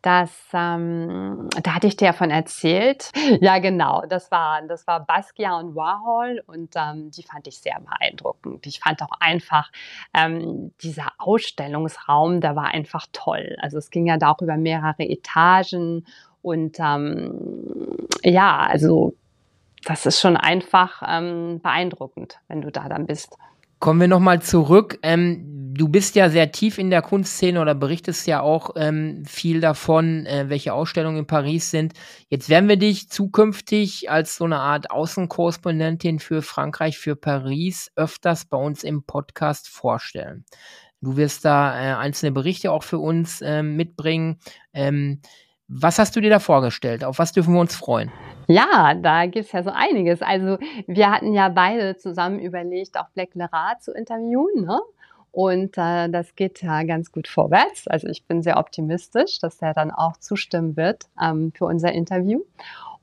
dass 0.03 0.33
ähm, 0.53 1.49
da 1.63 1.75
hatte 1.75 1.87
ich 1.87 1.97
dir 1.97 2.09
davon 2.09 2.31
erzählt. 2.31 3.11
Ja, 3.41 3.59
genau. 3.59 4.03
Das 4.09 4.31
war 4.31 4.63
das 4.63 4.87
war 4.87 5.01
Basquiat 5.01 5.63
und 5.63 5.75
Warhol 5.75 6.43
und 6.47 6.75
ähm, 6.77 7.11
die 7.11 7.23
fand 7.23 7.47
ich 7.47 7.59
sehr 7.59 7.81
beeindruckend. 7.81 8.67
Ich 8.67 8.81
fand 8.81 9.03
auch 9.03 9.13
einfach 9.21 9.71
ähm, 10.15 10.73
dieser 10.83 11.13
Ausstellungsraum, 11.19 12.41
der 12.41 12.55
war 12.57 12.67
einfach 12.67 13.07
toll. 13.13 13.57
Also 13.61 13.79
es 13.79 13.91
ging 13.91 14.07
ja 14.07 14.19
da 14.19 14.31
auch 14.33 14.43
über 14.43 14.57
mehrere 14.57 15.09
Etagen 15.09 16.07
und 16.43 16.79
ähm, 16.79 18.09
ja, 18.23 18.59
also 18.59 19.15
das 19.85 20.07
ist 20.07 20.21
schon 20.21 20.37
einfach 20.37 21.03
ähm, 21.07 21.61
beeindruckend, 21.63 22.39
wenn 22.49 22.61
du 22.61 22.71
da 22.71 22.89
dann 22.89 23.07
bist. 23.07 23.37
Kommen 23.83 24.01
wir 24.01 24.07
nochmal 24.07 24.41
zurück. 24.41 25.01
Ähm, 25.03 25.75
du 25.75 25.89
bist 25.89 26.15
ja 26.15 26.31
sehr 26.31 26.53
tief 26.53 26.79
in 26.79 26.89
der 26.89 27.03
Kunstszene 27.03 27.61
oder 27.61 27.75
berichtest 27.75 28.29
ja 28.29 28.41
auch 28.41 28.71
ähm, 28.77 29.25
viel 29.27 29.61
davon, 29.61 30.25
äh, 30.25 30.45
welche 30.47 30.73
Ausstellungen 30.73 31.19
in 31.19 31.27
Paris 31.27 31.73
sind. 31.73 31.93
Jetzt 32.29 32.49
werden 32.49 32.69
wir 32.69 32.77
dich 32.77 33.09
zukünftig 33.09 34.09
als 34.09 34.37
so 34.37 34.45
eine 34.45 34.61
Art 34.61 34.93
Außenkorrespondentin 34.93 36.21
für 36.21 36.43
Frankreich, 36.43 36.97
für 36.97 37.17
Paris 37.17 37.91
öfters 37.97 38.45
bei 38.45 38.57
uns 38.57 38.85
im 38.85 39.03
Podcast 39.03 39.69
vorstellen. 39.69 40.45
Du 41.01 41.17
wirst 41.17 41.45
da 41.45 41.75
äh, 41.75 41.97
einzelne 41.97 42.31
Berichte 42.31 42.71
auch 42.71 42.85
für 42.85 43.01
uns 43.01 43.41
äh, 43.41 43.65
mitbringen. 43.65 44.39
Ähm, 44.73 45.23
was 45.75 45.99
hast 45.99 46.15
du 46.15 46.21
dir 46.21 46.31
da 46.31 46.39
vorgestellt? 46.39 47.05
Auf 47.05 47.19
was 47.19 47.33
dürfen 47.33 47.55
wir 47.55 47.61
uns 47.61 47.75
freuen? 47.75 48.13
Ja, 48.47 48.95
da 48.95 49.27
gibt 49.27 49.47
es 49.47 49.53
ja 49.53 49.63
so 49.63 49.71
einiges. 49.71 50.21
Also 50.21 50.59
wir 50.87 51.11
hatten 51.11 51.33
ja 51.33 51.49
beide 51.49 51.97
zusammen 51.97 52.41
überlegt, 52.41 52.99
auch 52.99 53.09
Black 53.15 53.35
Lerat 53.35 53.83
zu 53.83 53.93
interviewen. 53.93 54.65
Ne? 54.65 54.81
Und 55.31 55.79
äh, 55.79 56.11
das 56.11 56.35
geht 56.37 56.61
ja 56.63 56.83
ganz 56.83 57.11
gut 57.11 57.27
vorwärts. 57.27 57.89
Also 57.89 58.09
ich 58.09 58.27
bin 58.27 58.43
sehr 58.43 58.59
optimistisch, 58.59 59.39
dass 59.39 59.63
er 59.63 59.73
dann 59.73 59.91
auch 59.91 60.19
zustimmen 60.19 60.77
wird 60.77 61.05
ähm, 61.21 61.53
für 61.55 61.65
unser 61.65 61.93
Interview. 61.93 62.41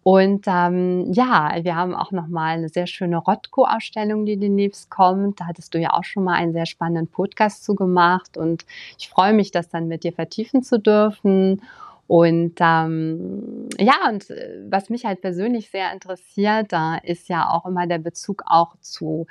Und 0.03 0.45
ähm, 0.47 1.11
ja, 1.11 1.51
wir 1.61 1.75
haben 1.75 1.93
auch 1.93 2.11
nochmal 2.11 2.57
eine 2.57 2.69
sehr 2.69 2.88
schöne 2.88 3.17
Rotko-Ausstellung, 3.17 4.25
die 4.25 4.38
demnächst 4.38 4.89
kommt. 4.89 5.41
Da 5.41 5.47
hattest 5.47 5.73
du 5.73 5.79
ja 5.79 5.93
auch 5.93 6.03
schon 6.03 6.23
mal 6.23 6.35
einen 6.35 6.53
sehr 6.53 6.65
spannenden 6.65 7.07
Podcast 7.07 7.63
zu 7.63 7.75
gemacht. 7.75 8.38
Und 8.38 8.65
ich 8.97 9.09
freue 9.09 9.33
mich, 9.33 9.51
das 9.51 9.69
dann 9.69 9.88
mit 9.88 10.03
dir 10.03 10.13
vertiefen 10.13 10.63
zu 10.63 10.79
dürfen. 10.79 11.62
Und 12.10 12.54
ähm, 12.60 13.69
ja, 13.78 14.10
und 14.10 14.32
äh, 14.32 14.63
was 14.67 14.89
mich 14.89 15.06
halt 15.06 15.22
persönlich 15.22 15.69
sehr 15.69 15.93
interessiert, 15.93 16.74
da 16.74 16.98
ist 16.98 17.30
ja 17.30 17.48
auch 17.52 17.67
immer 17.67 17.86
der 17.86 18.00
Bezug 18.00 18.41
auch 18.48 18.76
zu 18.82 19.28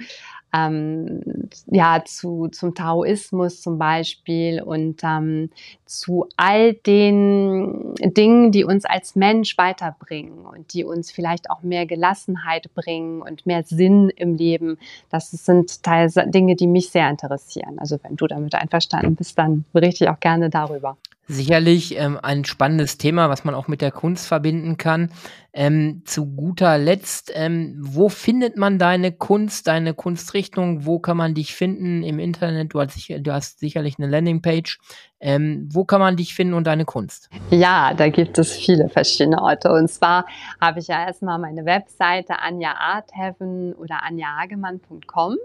ähm, 0.55 1.49
ja 1.67 2.05
zu 2.05 2.47
zum 2.53 2.77
Taoismus 2.77 3.63
zum 3.63 3.79
Beispiel 3.79 4.63
und 4.63 5.01
ähm, 5.03 5.51
zu 5.87 6.29
all 6.37 6.75
den 6.75 7.97
Dingen, 7.97 8.53
die 8.53 8.63
uns 8.63 8.85
als 8.85 9.17
Mensch 9.17 9.59
weiterbringen 9.59 10.47
und 10.47 10.73
die 10.73 10.85
uns 10.85 11.11
vielleicht 11.11 11.51
auch 11.51 11.65
mehr 11.65 11.85
Gelassenheit 11.85 12.73
bringen 12.77 13.23
und 13.23 13.45
mehr 13.45 13.65
Sinn 13.65 14.09
im 14.11 14.37
Leben. 14.37 14.79
Das 15.11 15.33
sind 15.33 15.81
Dinge, 15.85 16.55
die 16.55 16.69
mich 16.69 16.91
sehr 16.91 17.11
interessieren. 17.11 17.81
Also 17.81 17.99
wenn 18.05 18.15
du 18.15 18.29
damit 18.29 18.55
einverstanden 18.55 19.17
bist, 19.17 19.37
dann 19.37 19.65
berichte 19.73 20.05
ich 20.05 20.11
auch 20.11 20.21
gerne 20.21 20.49
darüber. 20.49 20.97
Sicherlich 21.31 21.95
ähm, 21.99 22.19
ein 22.23 22.47
spannendes 22.47 22.97
Thema, 22.97 23.29
was 23.29 23.45
man 23.45 23.55
auch 23.55 23.69
mit 23.69 23.83
der 23.83 23.91
Kunst 23.91 24.27
verbinden 24.27 24.79
kann. 24.79 25.11
Ähm, 25.53 26.01
zu 26.07 26.25
guter 26.25 26.79
Letzt, 26.79 27.31
ähm, 27.35 27.77
wo 27.79 28.09
findet 28.09 28.57
man 28.57 28.79
deine 28.79 29.13
Kunst, 29.13 29.67
deine 29.67 29.93
Kunstrichtung? 29.93 30.87
Wo 30.87 30.99
kann 30.99 31.19
man 31.19 31.35
dich 31.35 31.55
finden 31.55 32.03
im 32.03 32.19
Internet? 32.19 32.73
Du 32.73 32.81
hast, 32.81 32.97
du 33.09 33.33
hast 33.33 33.59
sicherlich 33.61 33.99
eine 33.99 34.07
Landingpage. 34.07 34.79
Ähm, 35.21 35.69
wo 35.71 35.85
kann 35.85 36.01
man 36.01 36.17
dich 36.17 36.35
finden 36.35 36.55
und 36.55 36.67
deine 36.67 36.87
Kunst? 36.87 37.29
Ja, 37.51 37.93
da 37.93 38.09
gibt 38.09 38.39
es 38.39 38.53
viele 38.53 38.89
verschiedene 38.89 39.43
Orte. 39.43 39.71
Und 39.71 39.91
zwar 39.91 40.25
habe 40.61 40.81
ich 40.81 40.89
ja 40.89 41.05
erstmal 41.05 41.39
meine 41.39 41.67
Webseite 41.67 42.39
Anja 42.39 42.73
Artheaven 42.75 43.75
oder 43.75 44.03
anjahagemann.com. 44.03 45.37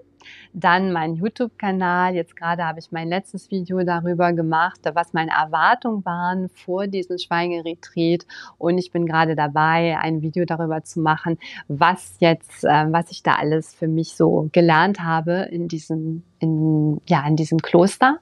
Dann 0.54 0.92
mein 0.92 1.16
YouTube-Kanal. 1.16 2.16
Jetzt 2.16 2.36
gerade 2.36 2.66
habe 2.66 2.80
ich 2.80 2.92
mein 2.92 3.08
letztes 3.08 3.52
Video 3.52 3.84
darüber 3.84 4.34
gemacht, 4.34 4.80
was 4.94 5.14
meine 5.14 5.32
Erwartungen 5.32 6.06
waren 6.06 6.50
vor 6.50 6.88
diesem 6.88 7.18
Schweigeretreat. 7.18 8.26
Und 8.58 8.78
ich 8.78 8.92
bin 8.92 9.06
gerade 9.06 9.36
dabei, 9.36 9.98
ein 10.00 10.22
Video 10.22 10.46
darüber 10.46 10.84
zu 10.84 11.00
machen, 11.00 11.38
was 11.68 12.16
jetzt, 12.20 12.64
äh, 12.64 12.92
was 12.92 13.12
ich 13.12 13.24
da 13.24 13.36
alles 13.36 13.74
für 13.74 13.88
mich 13.88 14.16
so 14.16 14.50
gelernt 14.52 15.02
habe 15.02 15.48
in 15.52 15.68
diesem, 15.68 16.24
in, 16.40 17.02
ja, 17.08 17.26
in 17.28 17.36
diesem 17.36 17.60
Kloster. 17.60 18.20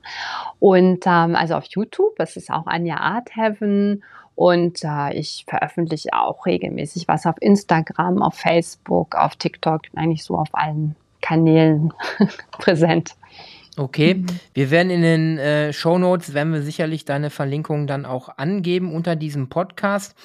Und 0.60 1.06
ähm, 1.06 1.36
also 1.36 1.56
auf 1.56 1.66
YouTube, 1.66 2.16
das 2.18 2.36
ist 2.38 2.52
auch 2.52 2.68
Anja 2.68 2.98
Art 2.98 3.36
Heaven. 3.36 4.04
Und 4.36 4.84
äh, 4.84 5.14
ich 5.14 5.46
veröffentliche 5.48 6.14
auch 6.14 6.46
regelmäßig 6.46 7.08
was 7.08 7.26
auf 7.26 7.36
Instagram, 7.42 8.22
auf 8.22 8.36
Facebook, 8.36 9.16
auf 9.16 9.36
TikTok, 9.36 9.82
eigentlich 9.96 10.24
so 10.24 10.36
auf 10.36 10.50
allen 10.54 10.96
Kanälen 11.22 11.94
präsent. 12.52 13.16
Okay, 13.78 14.16
mhm. 14.16 14.28
wir 14.54 14.70
werden 14.70 14.90
in 14.90 15.02
den 15.02 15.38
äh, 15.38 15.74
Show 15.74 15.98
Notes 15.98 16.34
werden 16.34 16.54
wir 16.54 16.62
sicherlich 16.62 17.06
deine 17.06 17.30
Verlinkung 17.30 17.88
dann 17.88 18.06
auch 18.06 18.38
angeben 18.38 18.94
unter 18.94 19.16
diesem 19.16 19.50
Podcast. 19.50 20.16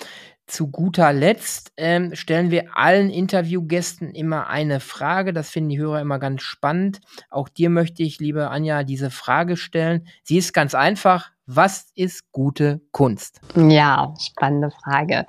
Zu 0.46 0.68
guter 0.68 1.12
Letzt 1.12 1.72
ähm, 1.76 2.14
stellen 2.14 2.52
wir 2.52 2.76
allen 2.76 3.10
Interviewgästen 3.10 4.12
immer 4.12 4.48
eine 4.48 4.78
Frage. 4.78 5.32
Das 5.32 5.50
finden 5.50 5.70
die 5.70 5.78
Hörer 5.78 6.00
immer 6.00 6.20
ganz 6.20 6.42
spannend. 6.42 7.00
Auch 7.30 7.48
dir 7.48 7.68
möchte 7.68 8.04
ich, 8.04 8.20
liebe 8.20 8.48
Anja, 8.48 8.84
diese 8.84 9.10
Frage 9.10 9.56
stellen. 9.56 10.06
Sie 10.22 10.38
ist 10.38 10.52
ganz 10.52 10.74
einfach. 10.74 11.32
Was 11.48 11.92
ist 11.94 12.32
gute 12.32 12.80
Kunst? 12.90 13.40
Ja, 13.54 14.12
spannende 14.18 14.72
Frage. 14.72 15.26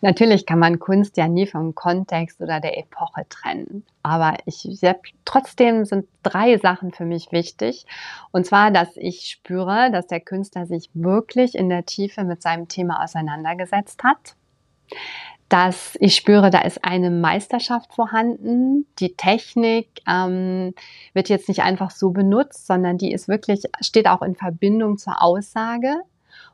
Natürlich 0.00 0.46
kann 0.46 0.60
man 0.60 0.78
Kunst 0.78 1.16
ja 1.16 1.26
nie 1.26 1.48
vom 1.48 1.74
Kontext 1.74 2.40
oder 2.40 2.60
der 2.60 2.78
Epoche 2.78 3.26
trennen. 3.28 3.84
Aber 4.04 4.36
ich, 4.46 4.68
trotzdem 5.24 5.84
sind 5.86 6.06
drei 6.22 6.56
Sachen 6.58 6.92
für 6.92 7.04
mich 7.04 7.32
wichtig. 7.32 7.84
Und 8.30 8.46
zwar, 8.46 8.70
dass 8.70 8.96
ich 8.96 9.26
spüre, 9.28 9.90
dass 9.90 10.06
der 10.06 10.20
Künstler 10.20 10.66
sich 10.66 10.88
wirklich 10.94 11.56
in 11.56 11.68
der 11.68 11.84
Tiefe 11.84 12.22
mit 12.22 12.40
seinem 12.40 12.68
Thema 12.68 13.02
auseinandergesetzt 13.02 14.04
hat 14.04 14.36
dass 15.54 15.96
ich 16.00 16.16
spüre, 16.16 16.50
da 16.50 16.62
ist 16.62 16.84
eine 16.84 17.12
Meisterschaft 17.12 17.94
vorhanden. 17.94 18.88
Die 18.98 19.14
Technik 19.14 19.86
ähm, 20.04 20.74
wird 21.12 21.28
jetzt 21.28 21.46
nicht 21.48 21.62
einfach 21.62 21.92
so 21.92 22.10
benutzt, 22.10 22.66
sondern 22.66 22.98
die 22.98 23.12
ist 23.12 23.28
wirklich, 23.28 23.62
steht 23.80 24.08
auch 24.08 24.22
in 24.22 24.34
Verbindung 24.34 24.98
zur 24.98 25.22
Aussage. 25.22 25.94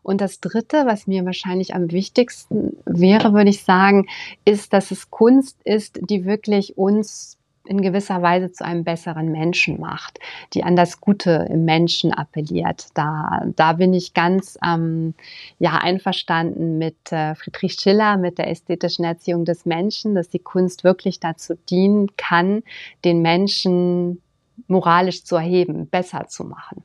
Und 0.03 0.21
das 0.21 0.41
Dritte, 0.41 0.85
was 0.85 1.07
mir 1.07 1.25
wahrscheinlich 1.25 1.75
am 1.75 1.91
wichtigsten 1.91 2.77
wäre, 2.85 3.33
würde 3.33 3.49
ich 3.49 3.65
sagen, 3.65 4.07
ist, 4.45 4.75
dass 4.75 4.91
es 4.91 5.11
Kunst 5.11 5.57
ist, 5.65 5.99
die 6.03 6.27
wirklich 6.27 6.77
uns 6.77 7.39
in 7.65 7.83
gewisser 7.83 8.23
Weise 8.23 8.51
zu 8.51 8.65
einem 8.65 8.85
besseren 8.85 9.31
Menschen 9.31 9.81
macht, 9.81 10.19
die 10.55 10.65
an 10.65 10.77
das 10.77 11.01
Gute 11.01 11.47
im 11.51 11.65
Menschen 11.65 12.13
appelliert. 12.13 12.89
Da, 12.95 13.43
da 13.55 13.75
bin 13.75 13.93
ich 13.93 14.15
ganz 14.15 14.59
ähm, 14.67 15.15
ja, 15.59 15.77
einverstanden 15.77 16.79
mit 16.79 17.13
äh, 17.13 17.35
Friedrich 17.35 17.75
Schiller, 17.75 18.17
mit 18.17 18.39
der 18.39 18.49
ästhetischen 18.49 19.05
Erziehung 19.05 19.45
des 19.45 19.67
Menschen, 19.67 20.15
dass 20.15 20.29
die 20.29 20.39
Kunst 20.39 20.85
wirklich 20.85 21.21
dazu 21.21 21.55
dienen 21.69 22.17
kann, 22.17 22.63
den 23.05 23.23
Menschen 23.23 24.23
moralisch 24.67 25.25
zu 25.25 25.37
erheben, 25.37 25.87
besser 25.87 26.29
zu 26.29 26.45
machen. 26.45 26.83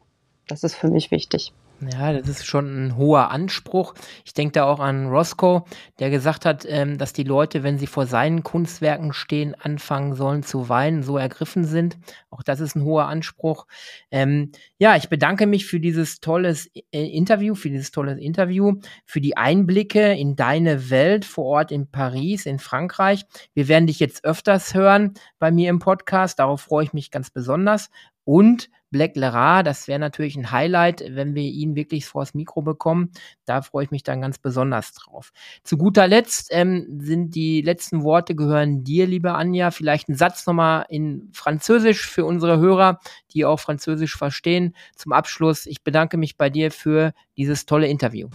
Das 0.48 0.64
ist 0.64 0.76
für 0.76 0.90
mich 0.90 1.10
wichtig. 1.12 1.54
Ja, 1.82 2.14
das 2.14 2.30
ist 2.30 2.46
schon 2.46 2.88
ein 2.88 2.96
hoher 2.96 3.32
Anspruch. 3.32 3.96
Ich 4.24 4.34
denke 4.34 4.54
da 4.54 4.64
auch 4.64 4.80
an 4.80 5.08
Roscoe, 5.08 5.64
der 6.00 6.10
gesagt 6.10 6.46
hat, 6.46 6.66
ähm, 6.68 6.98
dass 6.98 7.12
die 7.12 7.24
Leute, 7.24 7.64
wenn 7.64 7.78
sie 7.78 7.88
vor 7.88 8.06
seinen 8.08 8.44
Kunstwerken 8.44 9.12
stehen, 9.12 9.56
anfangen 9.56 10.16
sollen 10.16 10.42
zu 10.42 10.70
weinen, 10.70 11.04
so 11.04 11.18
ergriffen 11.18 11.66
sind. 11.66 11.98
Auch 12.30 12.44
das 12.44 12.62
ist 12.62 12.76
ein 12.76 12.84
hoher 12.84 13.08
Anspruch. 13.08 13.68
Ähm, 14.10 14.54
ja, 14.78 14.96
ich 14.96 15.10
bedanke 15.10 15.48
mich 15.48 15.66
für 15.66 15.82
dieses 15.82 16.22
tolles 16.22 16.68
äh, 16.74 16.82
Interview, 16.92 17.56
für 17.56 17.70
dieses 17.70 17.92
tolle 17.92 18.18
Interview, 18.22 18.76
für 19.06 19.20
die 19.20 19.36
Einblicke 19.36 20.14
in 20.14 20.38
deine 20.38 20.90
Welt 20.90 21.26
vor 21.26 21.46
Ort 21.46 21.72
in 21.74 21.92
Paris, 21.92 22.46
in 22.46 22.60
Frankreich. 22.60 23.26
Wir 23.54 23.68
werden 23.68 23.88
dich 23.88 24.00
jetzt 24.00 24.24
öfters 24.24 24.74
hören 24.74 25.14
bei 25.40 25.52
mir 25.52 25.70
im 25.70 25.80
Podcast. 25.80 26.40
Darauf 26.40 26.62
freue 26.62 26.86
ich 26.86 26.94
mich 26.94 27.12
ganz 27.12 27.32
besonders. 27.32 27.90
Und 28.24 28.70
Black 28.96 29.18
Lera, 29.18 29.62
das 29.62 29.90
wäre 29.90 30.00
natürlich 30.00 30.38
ein 30.38 30.52
Highlight, 30.52 31.04
wenn 31.10 31.36
wir 31.36 31.44
ihn 31.44 31.76
wirklich 31.76 32.06
vors 32.06 32.34
Mikro 32.34 32.62
bekommen. 32.62 33.12
Da 33.44 33.62
freue 33.62 33.84
ich 33.84 33.92
mich 33.92 34.04
dann 34.04 34.22
ganz 34.22 34.38
besonders 34.38 34.94
drauf. 34.94 35.34
Zu 35.66 35.78
guter 35.78 36.08
Letzt 36.08 36.48
ähm, 36.52 36.88
sind 37.02 37.36
die 37.36 37.62
letzten 37.62 38.04
Worte 38.04 38.36
gehören 38.36 38.86
dir, 38.86 39.06
liebe 39.06 39.34
Anja. 39.34 39.72
Vielleicht 39.72 40.08
ein 40.08 40.16
Satz 40.16 40.48
nochmal 40.48 40.86
in 40.88 41.30
Französisch 41.34 42.08
für 42.08 42.24
unsere 42.24 42.58
Hörer, 42.58 43.02
die 43.34 43.44
auch 43.44 43.60
Französisch 43.60 44.16
verstehen. 44.16 44.74
Zum 44.96 45.12
Abschluss, 45.12 45.66
ich 45.66 45.84
bedanke 45.84 46.16
mich 46.16 46.38
bei 46.38 46.50
dir 46.50 46.72
für 46.72 47.12
dieses 47.36 47.66
tolle 47.66 47.88
Interview. 47.88 48.30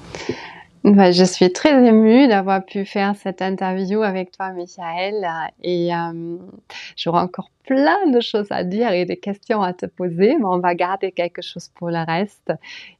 Je 0.82 1.24
suis 1.24 1.52
très 1.52 1.72
émue 1.86 2.26
d'avoir 2.26 2.64
pu 2.64 2.86
faire 2.86 3.14
cette 3.14 3.42
interview 3.42 4.00
avec 4.02 4.32
toi, 4.32 4.52
Michael, 4.52 5.26
et 5.62 5.94
euh, 5.94 6.38
j'aurai 6.96 7.20
encore 7.20 7.50
plein 7.66 8.10
de 8.10 8.20
choses 8.20 8.48
à 8.50 8.64
dire 8.64 8.90
et 8.92 9.04
des 9.04 9.16
questions 9.16 9.62
à 9.62 9.72
te 9.72 9.86
poser, 9.86 10.36
mais 10.36 10.44
on 10.44 10.58
va 10.58 10.74
garder 10.74 11.12
quelque 11.12 11.42
chose 11.42 11.70
pour 11.74 11.90
le 11.90 12.04
reste. 12.06 12.52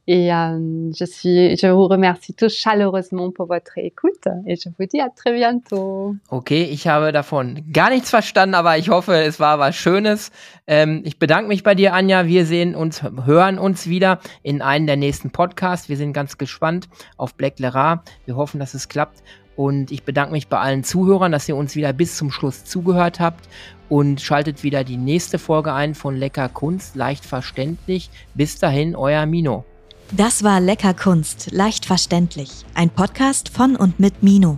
Et 0.07 0.33
euh, 0.33 0.91
je 0.93 1.05
suis, 1.05 1.55
je 1.57 1.67
vous 1.67 1.87
remercie 1.87 2.33
tous 2.33 2.53
chaleureusement 2.53 3.31
pour 3.31 3.47
votre 3.47 3.77
écoute 3.77 4.27
et 4.47 4.55
je 4.55 4.69
vous 4.69 4.85
dis 4.85 4.99
à 4.99 5.09
très 5.09 5.33
bientôt. 5.33 6.15
Okay, 6.29 6.63
ich 6.63 6.87
habe 6.87 7.11
davon 7.11 7.55
gar 7.71 7.89
nichts 7.89 8.09
verstanden, 8.09 8.55
aber 8.55 8.77
ich 8.77 8.89
hoffe, 8.89 9.13
es 9.13 9.39
war 9.39 9.59
was 9.59 9.75
Schönes. 9.75 10.31
Ähm, 10.67 11.01
ich 11.05 11.19
bedanke 11.19 11.47
mich 11.47 11.63
bei 11.63 11.75
dir, 11.75 11.93
Anja. 11.93 12.25
Wir 12.25 12.45
sehen 12.45 12.75
uns, 12.75 13.03
hören 13.03 13.59
uns 13.59 13.87
wieder 13.87 14.19
in 14.43 14.61
einem 14.61 14.87
der 14.87 14.97
nächsten 14.97 15.31
Podcasts. 15.31 15.89
Wir 15.89 15.97
sind 15.97 16.13
ganz 16.13 16.37
gespannt 16.37 16.87
auf 17.17 17.35
Black 17.35 17.59
Lera. 17.59 18.03
Wir 18.25 18.35
hoffen, 18.35 18.59
dass 18.59 18.73
es 18.73 18.89
klappt. 18.89 19.23
Und 19.55 19.91
ich 19.91 20.03
bedanke 20.03 20.31
mich 20.31 20.47
bei 20.47 20.59
allen 20.59 20.83
Zuhörern, 20.83 21.31
dass 21.31 21.47
ihr 21.47 21.55
uns 21.55 21.75
wieder 21.75 21.93
bis 21.93 22.17
zum 22.17 22.31
Schluss 22.31 22.63
zugehört 22.63 23.19
habt 23.19 23.47
und 23.89 24.21
schaltet 24.21 24.63
wieder 24.63 24.83
die 24.83 24.97
nächste 24.97 25.37
Folge 25.37 25.73
ein 25.73 25.95
von 25.95 26.15
Lecker 26.15 26.49
Kunst, 26.49 26.95
leicht 26.95 27.25
verständlich. 27.25 28.09
Bis 28.33 28.57
dahin, 28.57 28.95
euer 28.95 29.25
Mino. 29.25 29.65
Das 30.11 30.43
war 30.43 30.59
Lecker 30.59 30.93
Kunst, 30.93 31.51
leicht 31.51 31.85
verständlich. 31.85 32.49
Ein 32.73 32.89
Podcast 32.89 33.49
von 33.49 33.75
und 33.75 33.99
mit 33.99 34.23
Mino. 34.23 34.57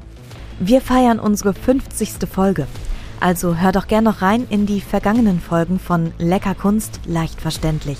Wir 0.59 0.81
feiern 0.81 1.19
unsere 1.19 1.53
50. 1.53 2.27
Folge. 2.31 2.67
Also 3.19 3.57
hör 3.57 3.71
doch 3.71 3.87
gern 3.87 4.03
noch 4.03 4.21
rein 4.21 4.45
in 4.49 4.65
die 4.65 4.81
vergangenen 4.81 5.39
Folgen 5.39 5.79
von 5.79 6.13
Lecker 6.17 6.55
Kunst, 6.55 6.99
leicht 7.05 7.39
verständlich. 7.39 7.97